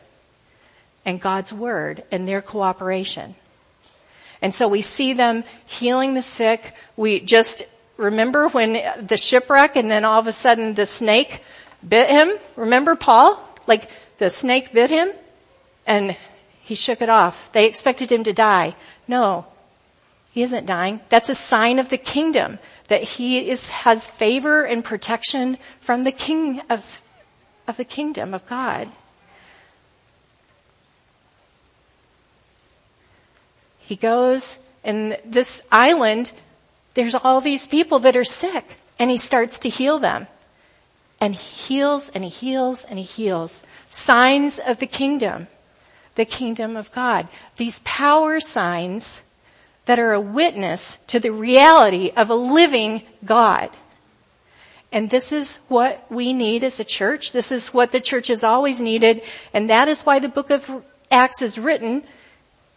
and 1.05 1.20
God's 1.20 1.53
Word 1.53 2.03
and 2.11 2.27
their 2.27 2.42
cooperation. 2.42 3.35
And 4.40 4.55
so 4.55 4.68
we 4.68 4.83
see 4.83 5.12
them 5.12 5.44
healing 5.66 6.14
the 6.14 6.22
sick. 6.22 6.74
We 6.96 7.20
just 7.20 7.62
remember 7.96 8.48
when 8.48 9.07
the 9.07 9.16
shipwreck 9.16 9.77
and 9.77 9.90
then 9.90 10.05
all 10.05 10.20
of 10.20 10.27
a 10.27 10.33
sudden 10.33 10.74
the 10.74 10.87
snake 10.87 11.42
bit 11.87 12.09
him. 12.09 12.31
Remember 12.57 12.94
Paul? 12.94 13.42
Like 13.66 13.90
the 14.18 14.31
snake 14.31 14.72
bit 14.72 14.90
him 14.90 15.11
and 15.87 16.16
he 16.62 16.74
shook 16.74 17.03
it 17.03 17.09
off. 17.09 17.51
They 17.53 17.66
expected 17.66 18.12
him 18.12 18.24
to 18.24 18.33
die. 18.33 18.77
No, 19.09 19.46
he 20.31 20.42
isn't 20.42 20.66
dying. 20.66 21.01
That's 21.09 21.31
a 21.31 21.35
sign 21.35 21.79
of 21.79 21.88
the 21.88 21.98
kingdom 21.98 22.59
that 22.88 23.03
he 23.03 23.51
is, 23.51 23.68
has 23.68 24.09
favor 24.09 24.64
and 24.64 24.85
protection 24.85 25.59
from 25.81 26.05
the 26.05 26.12
king 26.12 26.61
of, 26.68 27.03
of 27.66 27.77
the 27.77 27.85
kingdom 27.85 28.35
of 28.35 28.46
God. 28.46 28.88
He 33.88 33.96
goes 33.96 34.59
and 34.85 35.16
this 35.24 35.62
island, 35.72 36.31
there's 36.92 37.14
all 37.14 37.40
these 37.40 37.66
people 37.66 38.01
that 38.01 38.18
are 38.18 38.24
sick 38.24 38.77
and 38.98 39.11
he 39.11 39.16
starts 39.16 39.61
to 39.61 39.70
heal 39.70 39.98
them. 39.98 40.27
And 41.22 41.35
he 41.35 41.77
heals 41.79 42.11
and 42.11 42.22
he 42.22 42.29
heals 42.29 42.85
and 42.85 42.98
he 42.98 43.05
heals. 43.07 43.62
Signs 43.88 44.59
of 44.59 44.79
the 44.79 44.87
kingdom. 44.87 45.48
The 46.16 46.27
kingdom 46.27 46.77
of 46.77 46.92
God. 46.92 47.29
These 47.57 47.79
power 47.79 48.40
signs 48.40 49.22
that 49.87 49.98
are 49.98 50.12
a 50.12 50.20
witness 50.20 50.96
to 51.07 51.18
the 51.18 51.33
reality 51.33 52.12
of 52.14 52.29
a 52.29 52.35
living 52.35 53.05
God. 53.24 53.70
And 54.92 55.09
this 55.09 55.33
is 55.33 55.61
what 55.68 56.05
we 56.11 56.35
need 56.35 56.62
as 56.62 56.79
a 56.79 56.85
church. 56.85 57.33
This 57.33 57.51
is 57.51 57.68
what 57.72 57.90
the 57.92 58.01
church 58.01 58.27
has 58.27 58.44
always 58.44 58.81
needed. 58.81 59.22
And 59.55 59.70
that 59.70 59.88
is 59.88 60.03
why 60.03 60.18
the 60.18 60.29
book 60.29 60.51
of 60.51 60.85
Acts 61.11 61.40
is 61.40 61.57
written 61.57 62.05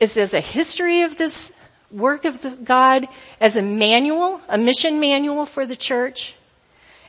is 0.01 0.17
as 0.17 0.33
a 0.33 0.41
history 0.41 1.03
of 1.03 1.15
this 1.15 1.53
work 1.91 2.25
of 2.25 2.65
God, 2.65 3.07
as 3.39 3.55
a 3.55 3.61
manual, 3.61 4.41
a 4.49 4.57
mission 4.57 4.99
manual 4.99 5.45
for 5.45 5.65
the 5.65 5.75
church. 5.75 6.35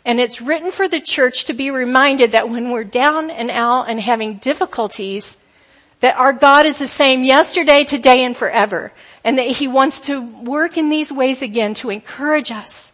And 0.05 0.21
it's 0.21 0.43
written 0.43 0.71
for 0.71 0.89
the 0.89 1.01
church 1.01 1.47
to 1.47 1.55
be 1.55 1.71
reminded 1.71 2.33
that 2.33 2.49
when 2.49 2.71
we're 2.71 2.85
down 2.85 3.31
and 3.31 3.51
out 3.51 3.89
and 3.89 3.99
having 3.99 4.37
difficulties, 4.37 5.39
that 6.01 6.17
our 6.17 6.33
God 6.33 6.67
is 6.67 6.79
the 6.79 6.89
same 6.89 7.25
yesterday, 7.25 7.85
today, 7.85 8.25
and 8.25 8.37
forever. 8.37 8.93
And 9.25 9.39
that 9.39 9.47
He 9.47 9.69
wants 9.69 10.01
to 10.03 10.21
work 10.21 10.77
in 10.77 10.91
these 10.91 11.11
ways 11.11 11.41
again 11.41 11.75
to 11.75 11.91
encourage 11.91 12.51
us, 12.51 12.93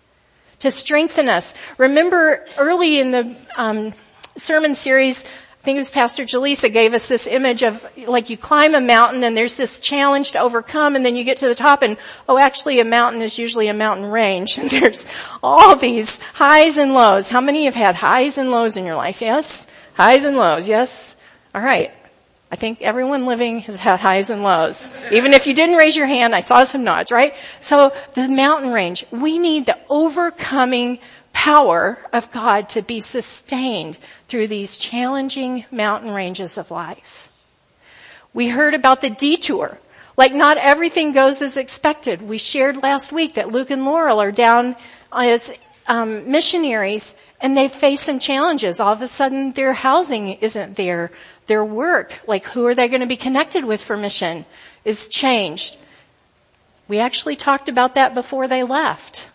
to 0.61 0.71
strengthen 0.71 1.29
us. 1.29 1.55
Remember 1.79 2.47
early 2.59 3.01
in 3.01 3.11
the 3.11 3.35
um, 3.57 3.95
sermon 4.37 4.75
series, 4.75 5.25
I 5.59 5.65
think 5.65 5.77
it 5.77 5.81
was 5.81 5.91
Pastor 5.91 6.23
Jaleesa 6.23 6.73
gave 6.73 6.95
us 6.95 7.07
this 7.07 7.27
image 7.27 7.63
of 7.63 7.85
like 8.07 8.31
you 8.31 8.37
climb 8.37 8.75
a 8.75 8.81
mountain 8.81 9.25
and 9.25 9.37
there's 9.37 9.57
this 9.57 9.81
challenge 9.81 10.33
to 10.33 10.39
overcome 10.39 10.95
and 10.95 11.05
then 11.05 11.17
you 11.17 11.25
get 11.25 11.39
to 11.39 11.49
the 11.49 11.55
top 11.55 11.83
and 11.83 11.97
oh 12.29 12.39
actually 12.39 12.79
a 12.79 12.85
mountain 12.85 13.23
is 13.23 13.39
usually 13.39 13.67
a 13.67 13.75
mountain 13.75 14.07
range 14.07 14.59
and 14.59 14.71
there's 14.71 15.05
all 15.43 15.75
these 15.77 16.21
highs 16.21 16.77
and 16.77 16.95
lows. 16.95 17.29
How 17.29 17.41
many 17.41 17.65
have 17.65 17.75
had 17.75 17.97
highs 17.97 18.39
and 18.39 18.51
lows 18.51 18.77
in 18.77 18.85
your 18.85 18.97
life? 18.97 19.21
Yes? 19.21 19.67
Highs 19.95 20.25
and 20.25 20.37
lows, 20.37 20.69
yes? 20.69 21.17
Alright. 21.55 21.93
I 22.51 22.57
think 22.57 22.81
everyone 22.81 23.27
living 23.27 23.59
has 23.61 23.77
had 23.77 24.01
highs 24.01 24.31
and 24.31 24.43
lows. 24.43 24.83
Even 25.13 25.35
if 25.35 25.47
you 25.47 25.53
didn't 25.55 25.77
raise 25.77 25.97
your 25.97 26.07
hand, 26.07 26.35
I 26.35 26.41
saw 26.41 26.65
some 26.65 26.83
nods, 26.83 27.13
right? 27.13 27.35
So 27.61 27.93
the 28.15 28.27
mountain 28.29 28.73
range, 28.73 29.05
we 29.11 29.39
need 29.39 29.67
the 29.67 29.79
overcoming 29.91 30.99
power 31.39 31.97
of 32.13 32.33
God 32.33 32.69
to 32.71 32.83
be 32.83 32.99
sustained 32.99 33.97
through 34.27 34.49
these 34.49 34.77
challenging 34.77 35.65
mountain 35.71 36.11
ranges 36.11 36.59
of 36.59 36.73
life. 36.73 37.31
We 38.35 38.49
heard 38.49 38.75
about 38.75 39.03
the 39.03 39.11
detour. 39.11 39.79
Like 40.17 40.35
not 40.35 40.57
everything 40.57 41.13
goes 41.13 41.41
as 41.41 41.57
expected. 41.57 42.23
We 42.23 42.39
shared 42.39 42.83
last 42.83 43.13
week 43.13 43.35
that 43.35 43.53
Luke 43.53 43.71
and 43.71 43.85
Laurel 43.85 44.21
are 44.21 44.33
down 44.33 44.75
as 45.13 45.57
um, 45.87 46.29
missionaries 46.29 47.15
and 47.41 47.57
they 47.57 47.69
face 47.69 48.01
some 48.01 48.19
challenges. 48.19 48.81
All 48.81 48.93
of 48.93 49.01
a 49.01 49.07
sudden 49.07 49.53
their 49.53 49.73
housing 49.73 50.31
isn't 50.31 50.75
there. 50.75 51.13
Their 51.47 51.65
work, 51.65 52.13
like 52.27 52.47
who 52.47 52.67
are 52.67 52.75
they 52.75 52.89
going 52.89 53.03
to 53.03 53.07
be 53.07 53.17
connected 53.17 53.65
with 53.65 53.85
for 53.85 53.97
mission 53.97 54.45
is 54.85 55.09
changed. 55.09 55.77
We 56.89 56.99
actually 56.99 57.37
talked 57.37 57.69
about 57.69 57.95
that 57.95 58.13
before 58.13 58.49
they 58.49 58.65
left. 58.65 59.29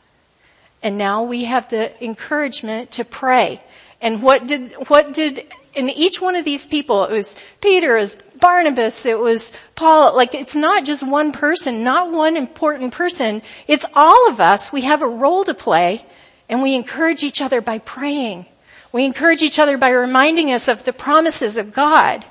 And 0.84 0.98
now 0.98 1.24
we 1.24 1.46
have 1.46 1.70
the 1.70 1.92
encouragement 2.04 2.92
to 2.92 3.06
pray. 3.06 3.60
And 4.02 4.22
what 4.22 4.46
did, 4.46 4.74
what 4.90 5.14
did, 5.14 5.48
in 5.74 5.90
each 5.90 6.20
one 6.20 6.36
of 6.36 6.44
these 6.44 6.66
people, 6.66 7.06
it 7.06 7.12
was 7.12 7.40
Peter, 7.62 7.96
it 7.96 8.02
was 8.02 8.16
Barnabas, 8.40 9.06
it 9.06 9.18
was 9.18 9.54
Paul, 9.76 10.14
like 10.14 10.36
it's 10.36 10.56
not 10.56 10.84
just 10.84 11.02
one 11.02 11.32
person, 11.32 11.86
not 11.86 12.12
one 12.12 12.36
important 12.36 12.94
person. 12.94 13.42
It's 13.66 13.86
all 13.96 14.28
of 14.28 14.42
us. 14.42 14.74
We 14.74 14.82
have 14.82 15.02
a 15.02 15.08
role 15.08 15.46
to 15.46 15.54
play 15.54 16.06
and 16.50 16.62
we 16.62 16.76
encourage 16.76 17.24
each 17.24 17.42
other 17.42 17.62
by 17.62 17.80
praying. 17.80 18.46
We 18.92 19.06
encourage 19.06 19.42
each 19.42 19.60
other 19.60 19.78
by 19.78 19.90
reminding 19.90 20.52
us 20.52 20.68
of 20.68 20.84
the 20.84 20.94
promises 20.94 21.56
of 21.56 21.72
God. 21.72 22.26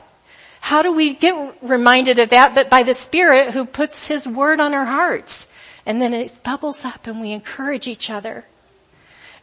How 0.61 0.83
do 0.83 0.93
we 0.93 1.15
get 1.15 1.35
reminded 1.63 2.19
of 2.21 2.29
that? 2.29 2.55
But 2.55 2.71
by 2.71 2.85
the 2.85 2.95
Spirit 2.95 3.51
who 3.51 3.65
puts 3.65 4.07
His 4.07 4.29
Word 4.29 4.61
on 4.61 4.75
our 4.75 4.85
hearts. 4.85 5.49
And 5.85 6.01
then 6.01 6.15
it 6.15 6.39
bubbles 6.45 6.85
up 6.85 7.07
and 7.07 7.21
we 7.21 7.33
encourage 7.33 7.87
each 7.87 8.11
other. 8.11 8.45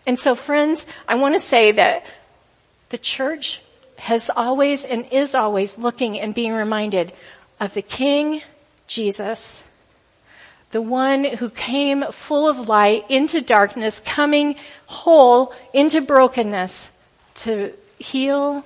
And 0.05 0.17
so 0.17 0.35
friends, 0.35 0.85
I 1.07 1.15
want 1.15 1.35
to 1.35 1.39
say 1.39 1.73
that 1.73 2.05
the 2.89 2.97
church 2.97 3.61
has 3.97 4.29
always 4.35 4.83
and 4.83 5.05
is 5.11 5.35
always 5.35 5.77
looking 5.77 6.19
and 6.19 6.33
being 6.33 6.53
reminded 6.53 7.11
of 7.59 7.73
the 7.73 7.81
King, 7.81 8.41
Jesus, 8.87 9.63
the 10.69 10.81
one 10.81 11.23
who 11.23 11.49
came 11.49 12.03
full 12.11 12.47
of 12.47 12.69
light 12.69 13.05
into 13.09 13.41
darkness, 13.41 13.99
coming 13.99 14.55
whole 14.85 15.53
into 15.73 16.01
brokenness 16.01 16.91
to 17.35 17.73
heal 17.97 18.63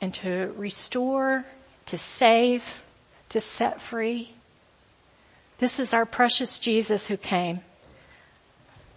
and 0.00 0.12
to 0.14 0.52
restore, 0.56 1.44
to 1.86 1.98
save, 1.98 2.82
to 3.28 3.40
set 3.40 3.80
free. 3.80 4.34
This 5.62 5.78
is 5.78 5.94
our 5.94 6.04
precious 6.04 6.58
Jesus 6.58 7.06
who 7.06 7.16
came. 7.16 7.60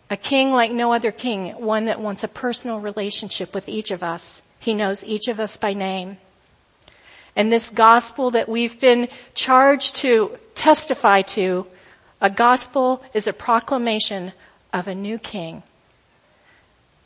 A 0.09 0.17
king 0.17 0.51
like 0.51 0.71
no 0.71 0.93
other 0.93 1.11
king, 1.11 1.51
one 1.51 1.85
that 1.85 2.01
wants 2.01 2.23
a 2.23 2.27
personal 2.27 2.79
relationship 2.79 3.53
with 3.53 3.69
each 3.69 3.91
of 3.91 4.01
us. 4.01 4.41
He 4.57 4.73
knows 4.73 5.05
each 5.05 5.27
of 5.27 5.39
us 5.39 5.57
by 5.57 5.73
name. 5.73 6.17
And 7.35 7.51
this 7.51 7.69
gospel 7.69 8.31
that 8.31 8.49
we've 8.49 8.79
been 8.79 9.09
charged 9.35 9.97
to 9.97 10.39
testify 10.55 11.21
to, 11.37 11.67
a 12.19 12.31
gospel 12.31 13.03
is 13.13 13.27
a 13.27 13.33
proclamation 13.33 14.31
of 14.73 14.87
a 14.87 14.95
new 14.95 15.19
king. 15.19 15.61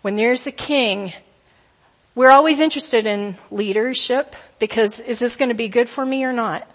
When 0.04 0.16
there's 0.16 0.48
a 0.48 0.54
king, 0.54 1.12
we're 2.16 2.32
always 2.32 2.62
interested 2.62 3.06
in 3.06 3.36
leadership 3.52 4.38
because 4.58 5.02
is 5.02 5.20
this 5.20 5.36
going 5.36 5.50
to 5.50 5.54
be 5.54 5.68
good 5.68 5.90
for 5.90 6.06
me 6.06 6.24
or 6.24 6.32
not? 6.32 6.66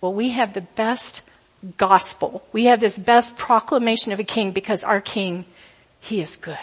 Well, 0.00 0.12
we 0.12 0.30
have 0.30 0.54
the 0.54 0.60
best 0.60 1.22
gospel. 1.76 2.46
We 2.52 2.64
have 2.64 2.80
this 2.80 2.98
best 2.98 3.36
proclamation 3.36 4.12
of 4.12 4.20
a 4.20 4.24
king 4.24 4.52
because 4.52 4.84
our 4.84 5.00
king, 5.00 5.44
he 6.00 6.20
is 6.20 6.36
good. 6.36 6.58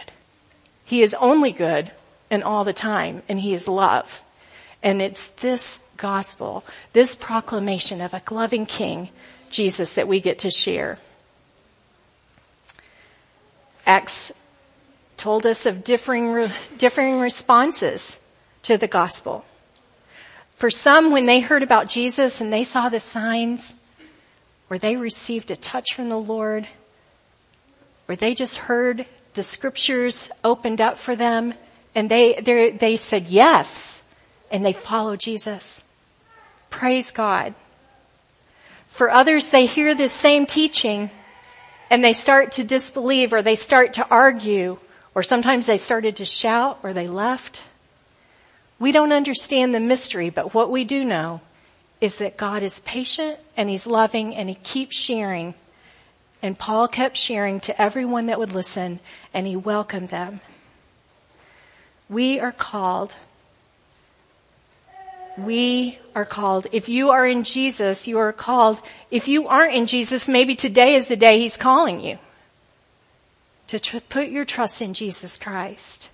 He 0.86 1.02
is 1.02 1.14
only 1.16 1.52
good 1.52 1.92
and 2.30 2.44
all 2.44 2.64
the 2.64 2.74
time 2.74 3.24
and 3.28 3.40
he 3.40 3.54
is 3.54 3.68
love. 3.68 4.22
And 4.84 5.02
it's 5.02 5.28
this 5.28 5.80
gospel, 5.98 6.64
this 6.94 7.16
proclamation 7.16 8.02
of 8.02 8.14
a 8.14 8.22
loving 8.32 8.66
king, 8.66 9.10
Jesus, 9.50 9.94
that 9.94 10.08
we 10.08 10.20
get 10.20 10.40
to 10.40 10.52
share. 10.52 10.98
Acts 13.86 14.32
told 15.18 15.46
us 15.46 15.66
of 15.66 15.84
differing, 15.84 16.50
differing 16.78 17.20
responses 17.20 18.20
to 18.64 18.78
the 18.78 18.88
gospel. 18.88 19.46
For 20.56 20.70
some, 20.70 21.12
when 21.12 21.26
they 21.26 21.40
heard 21.40 21.64
about 21.64 21.90
Jesus 21.90 22.42
and 22.42 22.52
they 22.52 22.64
saw 22.64 22.90
the 22.90 23.00
signs, 23.00 23.78
where 24.72 24.80
they 24.80 24.96
received 24.96 25.52
a 25.52 25.56
touch 25.58 25.96
from 25.96 26.08
the 26.08 26.18
Lord, 26.18 26.66
where 28.06 28.16
they 28.16 28.34
just 28.34 28.58
heard 28.58 29.06
the 29.34 29.44
scriptures 29.44 30.32
opened 30.46 30.80
up 30.80 30.98
for 30.98 31.14
them 31.14 31.54
and 31.94 32.10
they, 32.10 32.36
they 32.80 32.96
said 32.96 33.28
yes 33.28 34.02
and 34.50 34.64
they 34.64 34.72
followed 34.72 35.20
Jesus. 35.20 35.84
Praise 36.70 37.12
God. 37.12 37.54
For 38.88 39.10
others, 39.10 39.48
they 39.48 39.66
hear 39.66 39.94
this 39.94 40.14
same 40.14 40.46
teaching 40.46 41.12
and 41.90 42.02
they 42.02 42.14
start 42.14 42.54
to 42.54 42.64
disbelieve 42.64 43.34
or 43.34 43.42
they 43.42 43.56
start 43.56 43.92
to 43.96 44.08
argue 44.08 44.78
or 45.14 45.22
sometimes 45.22 45.66
they 45.66 45.80
started 45.80 46.16
to 46.16 46.26
shout 46.26 46.80
or 46.82 46.94
they 46.94 47.10
left. 47.10 47.62
We 48.80 48.94
don't 48.94 49.12
understand 49.12 49.76
the 49.76 49.82
mystery, 49.82 50.30
but 50.30 50.54
what 50.54 50.72
we 50.72 50.86
do 50.86 51.04
know 51.04 51.42
is 52.02 52.16
that 52.16 52.36
God 52.36 52.64
is 52.64 52.82
patient 52.82 53.40
and 53.56 53.70
He's 53.70 53.88
loving 53.88 54.36
and 54.36 54.50
He 54.50 54.56
keeps 54.56 54.98
sharing. 54.98 55.54
And 56.42 56.58
Paul 56.58 56.88
kept 56.88 57.16
sharing 57.16 57.60
to 57.62 57.82
everyone 57.82 58.26
that 58.26 58.40
would 58.40 58.52
listen 58.52 59.00
and 59.34 59.46
he 59.46 59.56
welcomed 59.56 60.10
them. 60.10 60.42
We 62.10 62.40
are 62.40 62.52
called. 62.52 63.16
We 65.38 66.00
are 66.16 66.26
called. 66.26 66.68
If 66.72 66.90
you 66.90 67.12
are 67.12 67.26
in 67.26 67.44
Jesus, 67.44 68.08
you 68.08 68.18
are 68.18 68.34
called. 68.34 68.82
If 69.12 69.28
you 69.28 69.48
aren't 69.48 69.76
in 69.76 69.86
Jesus, 69.86 70.28
maybe 70.28 70.56
today 70.56 70.96
is 70.96 71.08
the 71.08 71.16
day 71.16 71.40
He's 71.40 71.56
calling 71.56 72.02
you 72.02 72.18
to 73.68 73.80
tr- 73.80 74.00
put 74.10 74.28
your 74.28 74.44
trust 74.44 74.82
in 74.82 74.94
Jesus 74.94 75.38
Christ. 75.38 76.10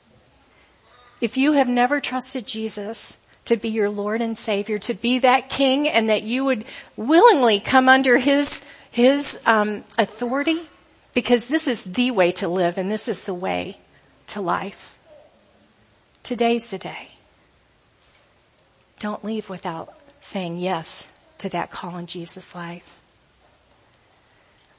If 1.19 1.37
you 1.37 1.53
have 1.53 1.67
never 1.67 1.99
trusted 1.99 2.45
Jesus, 2.45 3.17
to 3.47 3.57
be 3.57 3.69
your 3.69 3.89
Lord 3.89 4.21
and 4.21 4.37
Savior, 4.37 4.79
to 4.79 4.93
be 4.93 5.19
that 5.19 5.49
King 5.49 5.87
and 5.87 6.09
that 6.09 6.23
you 6.23 6.45
would 6.45 6.65
willingly 6.95 7.59
come 7.59 7.89
under 7.89 8.17
His, 8.17 8.61
His 8.91 9.39
um, 9.45 9.83
authority 9.97 10.61
because 11.13 11.47
this 11.47 11.67
is 11.67 11.83
the 11.83 12.11
way 12.11 12.31
to 12.33 12.47
live 12.47 12.77
and 12.77 12.91
this 12.91 13.07
is 13.07 13.21
the 13.21 13.33
way 13.33 13.77
to 14.27 14.41
life. 14.41 14.97
Today's 16.23 16.69
the 16.69 16.77
day. 16.77 17.09
Don't 18.99 19.23
leave 19.23 19.49
without 19.49 19.97
saying 20.19 20.57
yes 20.57 21.07
to 21.37 21.49
that 21.49 21.71
call 21.71 21.97
in 21.97 22.05
Jesus' 22.05 22.53
life. 22.53 22.99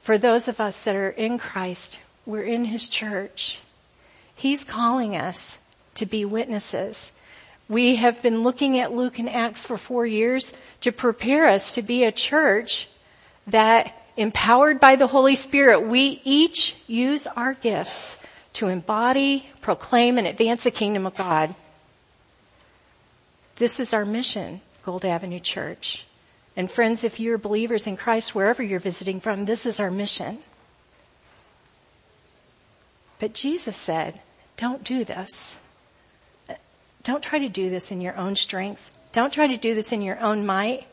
For 0.01 0.17
those 0.17 0.47
of 0.47 0.59
us 0.59 0.79
that 0.81 0.95
are 0.95 1.09
in 1.09 1.37
Christ, 1.37 1.99
we're 2.25 2.43
in 2.43 2.65
His 2.65 2.87
church. 2.87 3.59
He's 4.35 4.63
calling 4.63 5.15
us 5.15 5.59
to 5.95 6.05
be 6.05 6.23
witnesses. 6.23 7.11
We 7.69 7.97
have 7.97 8.21
been 8.23 8.41
looking 8.41 8.79
at 8.79 8.91
Luke 8.91 9.19
and 9.19 9.29
Acts 9.29 9.65
for 9.67 9.77
four 9.77 10.05
years 10.05 10.53
to 10.81 10.91
prepare 10.91 11.47
us 11.47 11.75
to 11.75 11.83
be 11.83 12.03
a 12.03 12.11
church 12.11 12.89
that 13.47 13.95
empowered 14.17 14.79
by 14.79 14.95
the 14.95 15.07
Holy 15.07 15.35
Spirit, 15.35 15.87
we 15.87 16.19
each 16.23 16.75
use 16.87 17.27
our 17.27 17.53
gifts 17.53 18.21
to 18.53 18.67
embody, 18.67 19.47
proclaim, 19.61 20.17
and 20.17 20.27
advance 20.27 20.63
the 20.63 20.71
kingdom 20.71 21.05
of 21.05 21.15
God. 21.15 21.53
This 23.57 23.79
is 23.79 23.93
our 23.93 24.05
mission, 24.05 24.61
Gold 24.83 25.05
Avenue 25.05 25.39
Church. 25.39 26.05
And 26.57 26.69
friends, 26.69 27.03
if 27.03 27.19
you're 27.19 27.37
believers 27.37 27.87
in 27.87 27.95
Christ, 27.95 28.33
wherever 28.33 28.63
you're 28.63 28.79
visiting 28.79 29.19
from, 29.19 29.45
this 29.45 29.65
is 29.65 29.79
our 29.79 29.91
mission. 29.91 30.39
But 33.19 33.33
Jesus 33.33 33.77
said, 33.77 34.19
don't 34.57 34.83
do 34.83 35.03
this. 35.05 35.55
Don't 37.03 37.23
try 37.23 37.39
to 37.39 37.49
do 37.49 37.69
this 37.69 37.91
in 37.91 38.01
your 38.01 38.15
own 38.17 38.35
strength. 38.35 38.97
Don't 39.11 39.33
try 39.33 39.47
to 39.47 39.57
do 39.57 39.73
this 39.73 39.91
in 39.91 40.01
your 40.01 40.19
own 40.19 40.45
might. 40.45 40.85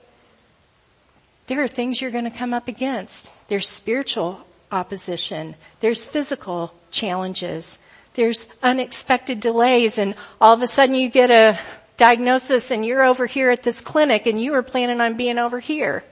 There 1.46 1.62
are 1.62 1.68
things 1.68 2.00
you're 2.00 2.10
going 2.10 2.30
to 2.30 2.30
come 2.30 2.54
up 2.54 2.68
against. 2.68 3.30
There's 3.48 3.68
spiritual 3.68 4.40
opposition. 4.72 5.54
There's 5.80 6.06
physical 6.06 6.74
challenges. 6.90 7.78
There's 8.14 8.48
unexpected 8.62 9.40
delays 9.40 9.98
and 9.98 10.14
all 10.40 10.54
of 10.54 10.62
a 10.62 10.66
sudden 10.66 10.94
you 10.94 11.08
get 11.08 11.30
a 11.30 11.58
diagnosis 11.96 12.70
and 12.70 12.84
you're 12.84 13.04
over 13.04 13.26
here 13.26 13.50
at 13.50 13.62
this 13.62 13.80
clinic 13.80 14.26
and 14.26 14.40
you 14.40 14.52
were 14.52 14.62
planning 14.62 15.00
on 15.00 15.16
being 15.16 15.38
over 15.38 15.60
here. 15.60 16.04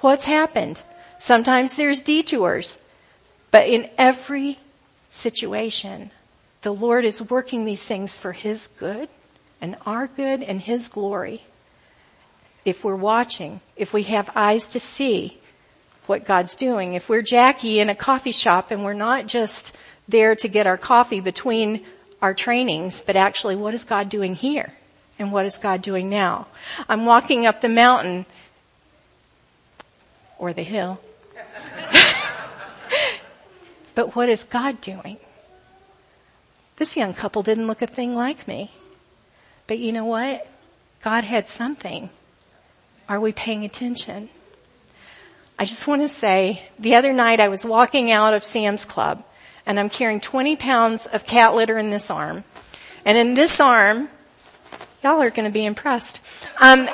What's 0.00 0.24
happened? 0.24 0.82
Sometimes 1.18 1.76
there's 1.76 2.02
detours, 2.02 2.82
but 3.50 3.68
in 3.68 3.88
every 3.96 4.58
situation, 5.10 6.10
the 6.62 6.74
Lord 6.74 7.04
is 7.04 7.30
working 7.30 7.64
these 7.64 7.84
things 7.84 8.16
for 8.16 8.32
His 8.32 8.68
good 8.78 9.08
and 9.60 9.76
our 9.86 10.06
good 10.06 10.42
and 10.42 10.60
His 10.60 10.88
glory. 10.88 11.42
If 12.64 12.84
we're 12.84 12.96
watching, 12.96 13.60
if 13.76 13.92
we 13.92 14.04
have 14.04 14.30
eyes 14.34 14.68
to 14.68 14.80
see 14.80 15.38
what 16.06 16.24
God's 16.24 16.56
doing, 16.56 16.94
if 16.94 17.08
we're 17.08 17.22
Jackie 17.22 17.80
in 17.80 17.88
a 17.88 17.94
coffee 17.94 18.32
shop 18.32 18.70
and 18.70 18.84
we're 18.84 18.94
not 18.94 19.26
just 19.26 19.76
there 20.08 20.34
to 20.36 20.48
get 20.48 20.66
our 20.66 20.78
coffee 20.78 21.20
between 21.20 21.84
our 22.20 22.34
trainings, 22.34 23.00
but 23.00 23.16
actually 23.16 23.56
what 23.56 23.74
is 23.74 23.84
God 23.84 24.08
doing 24.08 24.34
here? 24.34 24.72
And 25.18 25.30
what 25.30 25.46
is 25.46 25.56
God 25.56 25.82
doing 25.82 26.10
now? 26.10 26.46
I'm 26.88 27.06
walking 27.06 27.46
up 27.46 27.60
the 27.60 27.68
mountain 27.68 28.26
or 30.38 30.52
the 30.52 30.62
hill. 30.62 31.00
but 33.94 34.16
what 34.16 34.28
is 34.28 34.42
God 34.42 34.80
doing? 34.80 35.18
This 36.76 36.96
young 36.96 37.14
couple 37.14 37.42
didn't 37.42 37.66
look 37.66 37.82
a 37.82 37.86
thing 37.86 38.16
like 38.16 38.48
me. 38.48 38.72
But 39.66 39.78
you 39.78 39.92
know 39.92 40.04
what? 40.04 40.46
God 41.02 41.24
had 41.24 41.48
something. 41.48 42.10
Are 43.08 43.20
we 43.20 43.32
paying 43.32 43.64
attention? 43.64 44.28
I 45.58 45.64
just 45.64 45.86
want 45.86 46.02
to 46.02 46.08
say, 46.08 46.62
the 46.78 46.96
other 46.96 47.12
night 47.12 47.40
I 47.40 47.48
was 47.48 47.64
walking 47.64 48.10
out 48.10 48.34
of 48.34 48.42
Sam's 48.42 48.84
Club 48.84 49.22
and 49.66 49.78
I'm 49.78 49.88
carrying 49.88 50.20
20 50.20 50.56
pounds 50.56 51.06
of 51.06 51.26
cat 51.26 51.54
litter 51.54 51.78
in 51.78 51.90
this 51.90 52.10
arm. 52.10 52.44
And 53.04 53.16
in 53.16 53.34
this 53.34 53.60
arm, 53.60 54.08
y'all 55.02 55.20
are 55.20 55.30
going 55.30 55.48
to 55.48 55.52
be 55.52 55.64
impressed. 55.64 56.20
Um, 56.58 56.88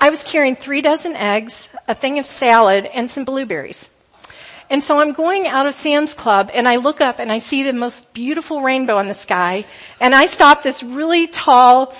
I 0.00 0.10
was 0.10 0.22
carrying 0.22 0.56
three 0.56 0.82
dozen 0.82 1.16
eggs, 1.16 1.68
a 1.88 1.94
thing 1.94 2.18
of 2.18 2.26
salad, 2.26 2.86
and 2.86 3.10
some 3.10 3.24
blueberries. 3.24 3.90
And 4.74 4.82
so 4.82 4.98
I'm 4.98 5.12
going 5.12 5.46
out 5.46 5.66
of 5.66 5.74
Sam's 5.76 6.14
Club 6.14 6.50
and 6.52 6.66
I 6.66 6.76
look 6.78 7.00
up 7.00 7.20
and 7.20 7.30
I 7.30 7.38
see 7.38 7.62
the 7.62 7.72
most 7.72 8.12
beautiful 8.12 8.60
rainbow 8.60 8.98
in 8.98 9.06
the 9.06 9.14
sky 9.14 9.66
and 10.00 10.12
I 10.12 10.26
stop 10.26 10.64
this 10.64 10.82
really 10.82 11.28
tall 11.28 11.94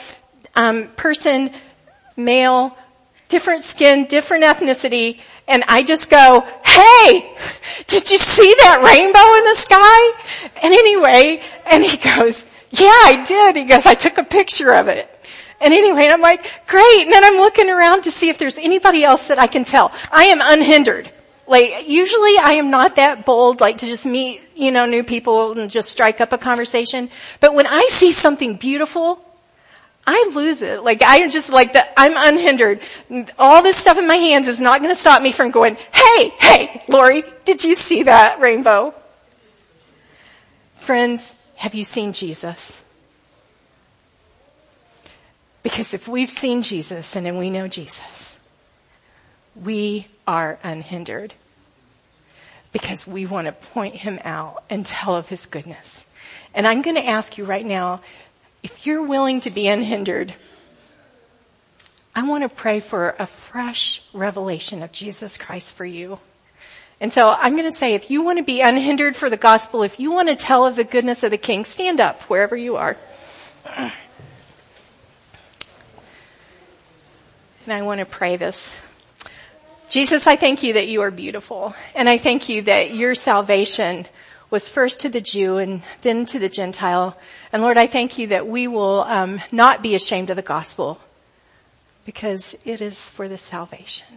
um, 0.56 0.88
person, 0.88 1.52
male, 2.16 2.76
different 3.28 3.62
skin, 3.62 4.06
different 4.06 4.42
ethnicity, 4.42 5.20
and 5.46 5.62
I 5.68 5.84
just 5.84 6.10
go, 6.10 6.44
hey, 6.64 7.36
did 7.86 8.10
you 8.10 8.18
see 8.18 8.54
that 8.62 8.82
rainbow 8.82 9.38
in 9.38 9.44
the 9.44 9.54
sky? 9.54 10.50
And 10.60 10.74
anyway, 10.74 11.44
and 11.66 11.84
he 11.84 11.96
goes, 11.96 12.44
yeah, 12.72 12.88
I 12.88 13.22
did. 13.24 13.54
He 13.54 13.66
goes, 13.66 13.86
I 13.86 13.94
took 13.94 14.18
a 14.18 14.24
picture 14.24 14.74
of 14.74 14.88
it. 14.88 15.08
And 15.60 15.72
anyway, 15.72 16.08
I'm 16.08 16.20
like, 16.20 16.42
great. 16.66 17.02
And 17.02 17.12
then 17.12 17.22
I'm 17.22 17.36
looking 17.36 17.70
around 17.70 18.02
to 18.02 18.10
see 18.10 18.30
if 18.30 18.38
there's 18.38 18.58
anybody 18.58 19.04
else 19.04 19.28
that 19.28 19.38
I 19.38 19.46
can 19.46 19.62
tell. 19.62 19.92
I 20.10 20.24
am 20.24 20.40
unhindered. 20.42 21.08
Like, 21.46 21.88
usually 21.88 22.38
I 22.38 22.54
am 22.54 22.70
not 22.70 22.96
that 22.96 23.26
bold, 23.26 23.60
like 23.60 23.78
to 23.78 23.86
just 23.86 24.06
meet, 24.06 24.40
you 24.54 24.70
know, 24.70 24.86
new 24.86 25.04
people 25.04 25.58
and 25.58 25.70
just 25.70 25.90
strike 25.90 26.20
up 26.20 26.32
a 26.32 26.38
conversation. 26.38 27.10
But 27.40 27.54
when 27.54 27.66
I 27.66 27.86
see 27.90 28.12
something 28.12 28.56
beautiful, 28.56 29.22
I 30.06 30.30
lose 30.34 30.62
it. 30.62 30.82
Like 30.82 31.02
I'm 31.04 31.30
just 31.30 31.50
like 31.50 31.74
that, 31.74 31.92
I'm 31.96 32.14
unhindered. 32.16 32.80
All 33.38 33.62
this 33.62 33.76
stuff 33.76 33.98
in 33.98 34.06
my 34.06 34.16
hands 34.16 34.48
is 34.48 34.60
not 34.60 34.80
gonna 34.80 34.94
stop 34.94 35.22
me 35.22 35.32
from 35.32 35.50
going, 35.50 35.76
hey, 35.92 36.28
hey, 36.38 36.82
Lori, 36.88 37.24
did 37.44 37.64
you 37.64 37.74
see 37.74 38.04
that 38.04 38.40
rainbow? 38.40 38.94
Friends, 40.76 41.34
have 41.56 41.74
you 41.74 41.84
seen 41.84 42.12
Jesus? 42.12 42.82
Because 45.62 45.94
if 45.94 46.06
we've 46.06 46.30
seen 46.30 46.60
Jesus 46.60 47.16
and 47.16 47.38
we 47.38 47.48
know 47.48 47.68
Jesus, 47.68 48.38
we 49.56 50.06
are 50.26 50.58
unhindered. 50.62 51.34
Because 52.72 53.06
we 53.06 53.26
want 53.26 53.46
to 53.46 53.52
point 53.52 53.94
him 53.94 54.18
out 54.24 54.64
and 54.68 54.84
tell 54.84 55.14
of 55.14 55.28
his 55.28 55.46
goodness. 55.46 56.06
And 56.54 56.66
I'm 56.66 56.82
going 56.82 56.96
to 56.96 57.06
ask 57.06 57.38
you 57.38 57.44
right 57.44 57.64
now, 57.64 58.00
if 58.62 58.86
you're 58.86 59.02
willing 59.02 59.40
to 59.40 59.50
be 59.50 59.68
unhindered, 59.68 60.34
I 62.14 62.26
want 62.26 62.44
to 62.44 62.48
pray 62.48 62.80
for 62.80 63.14
a 63.18 63.26
fresh 63.26 64.02
revelation 64.12 64.82
of 64.82 64.92
Jesus 64.92 65.36
Christ 65.36 65.74
for 65.74 65.84
you. 65.84 66.18
And 67.00 67.12
so 67.12 67.28
I'm 67.28 67.52
going 67.52 67.64
to 67.64 67.72
say 67.72 67.94
if 67.94 68.10
you 68.10 68.22
want 68.22 68.38
to 68.38 68.44
be 68.44 68.60
unhindered 68.60 69.16
for 69.16 69.28
the 69.28 69.36
gospel, 69.36 69.82
if 69.82 69.98
you 69.98 70.12
want 70.12 70.28
to 70.28 70.36
tell 70.36 70.64
of 70.64 70.76
the 70.76 70.84
goodness 70.84 71.22
of 71.22 71.32
the 71.32 71.38
king, 71.38 71.64
stand 71.64 72.00
up 72.00 72.22
wherever 72.22 72.56
you 72.56 72.76
are. 72.76 72.96
And 73.66 73.92
I 77.68 77.82
want 77.82 77.98
to 77.98 78.06
pray 78.06 78.36
this. 78.36 78.74
Jesus, 79.94 80.26
I 80.26 80.34
thank 80.34 80.64
you 80.64 80.72
that 80.72 80.88
you 80.88 81.02
are 81.02 81.12
beautiful. 81.12 81.72
And 81.94 82.08
I 82.08 82.18
thank 82.18 82.48
you 82.48 82.62
that 82.62 82.96
your 82.96 83.14
salvation 83.14 84.06
was 84.50 84.68
first 84.68 85.02
to 85.02 85.08
the 85.08 85.20
Jew 85.20 85.58
and 85.58 85.82
then 86.02 86.26
to 86.26 86.40
the 86.40 86.48
Gentile. 86.48 87.16
And 87.52 87.62
Lord, 87.62 87.78
I 87.78 87.86
thank 87.86 88.18
you 88.18 88.26
that 88.26 88.48
we 88.48 88.66
will 88.66 89.02
um, 89.02 89.40
not 89.52 89.84
be 89.84 89.94
ashamed 89.94 90.30
of 90.30 90.36
the 90.36 90.42
gospel 90.42 90.98
because 92.04 92.56
it 92.64 92.80
is 92.80 93.08
for 93.08 93.28
the 93.28 93.38
salvation. 93.38 94.08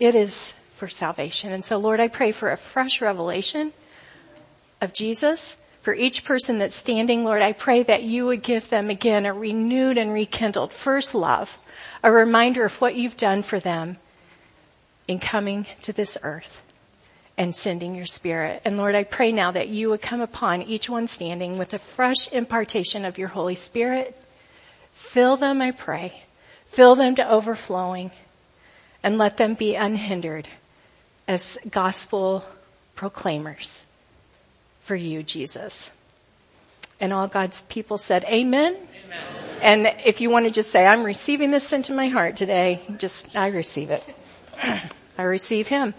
It 0.00 0.16
is 0.16 0.52
for 0.74 0.88
salvation. 0.88 1.52
And 1.52 1.64
so 1.64 1.78
Lord, 1.78 2.00
I 2.00 2.08
pray 2.08 2.32
for 2.32 2.50
a 2.50 2.56
fresh 2.56 3.00
revelation 3.00 3.72
of 4.80 4.92
Jesus 4.92 5.54
for 5.82 5.94
each 5.94 6.24
person 6.24 6.58
that's 6.58 6.74
standing. 6.74 7.22
Lord, 7.22 7.40
I 7.40 7.52
pray 7.52 7.84
that 7.84 8.02
you 8.02 8.26
would 8.26 8.42
give 8.42 8.68
them 8.68 8.90
again 8.90 9.26
a 9.26 9.32
renewed 9.32 9.96
and 9.96 10.12
rekindled 10.12 10.72
first 10.72 11.14
love, 11.14 11.56
a 12.02 12.10
reminder 12.10 12.64
of 12.64 12.80
what 12.80 12.96
you've 12.96 13.16
done 13.16 13.42
for 13.42 13.60
them 13.60 13.98
in 15.08 15.18
coming 15.18 15.66
to 15.82 15.92
this 15.92 16.16
earth 16.22 16.62
and 17.36 17.54
sending 17.54 17.94
your 17.94 18.06
spirit. 18.06 18.62
And 18.64 18.76
Lord, 18.76 18.94
I 18.94 19.04
pray 19.04 19.32
now 19.32 19.50
that 19.52 19.68
you 19.68 19.90
would 19.90 20.02
come 20.02 20.20
upon 20.20 20.62
each 20.62 20.88
one 20.88 21.06
standing 21.06 21.58
with 21.58 21.74
a 21.74 21.78
fresh 21.78 22.32
impartation 22.32 23.04
of 23.04 23.18
your 23.18 23.28
Holy 23.28 23.54
Spirit. 23.54 24.16
Fill 24.92 25.36
them, 25.36 25.62
I 25.62 25.70
pray. 25.70 26.22
Fill 26.66 26.94
them 26.94 27.14
to 27.16 27.28
overflowing 27.28 28.10
and 29.02 29.18
let 29.18 29.36
them 29.36 29.54
be 29.54 29.74
unhindered 29.74 30.48
as 31.26 31.58
gospel 31.70 32.44
proclaimers 32.94 33.82
for 34.82 34.94
you, 34.94 35.22
Jesus. 35.22 35.90
And 37.00 37.12
all 37.12 37.26
God's 37.26 37.62
people 37.62 37.98
said, 37.98 38.24
amen. 38.24 38.76
amen. 38.76 39.24
And 39.60 39.86
if 40.04 40.20
you 40.20 40.30
want 40.30 40.46
to 40.46 40.50
just 40.52 40.70
say, 40.70 40.84
I'm 40.86 41.04
receiving 41.04 41.50
this 41.50 41.72
into 41.72 41.92
my 41.92 42.08
heart 42.08 42.36
today, 42.36 42.80
just, 42.98 43.36
I 43.36 43.48
receive 43.48 43.90
it. 43.90 44.02
I 45.18 45.22
receive 45.22 45.68
him. 45.68 45.90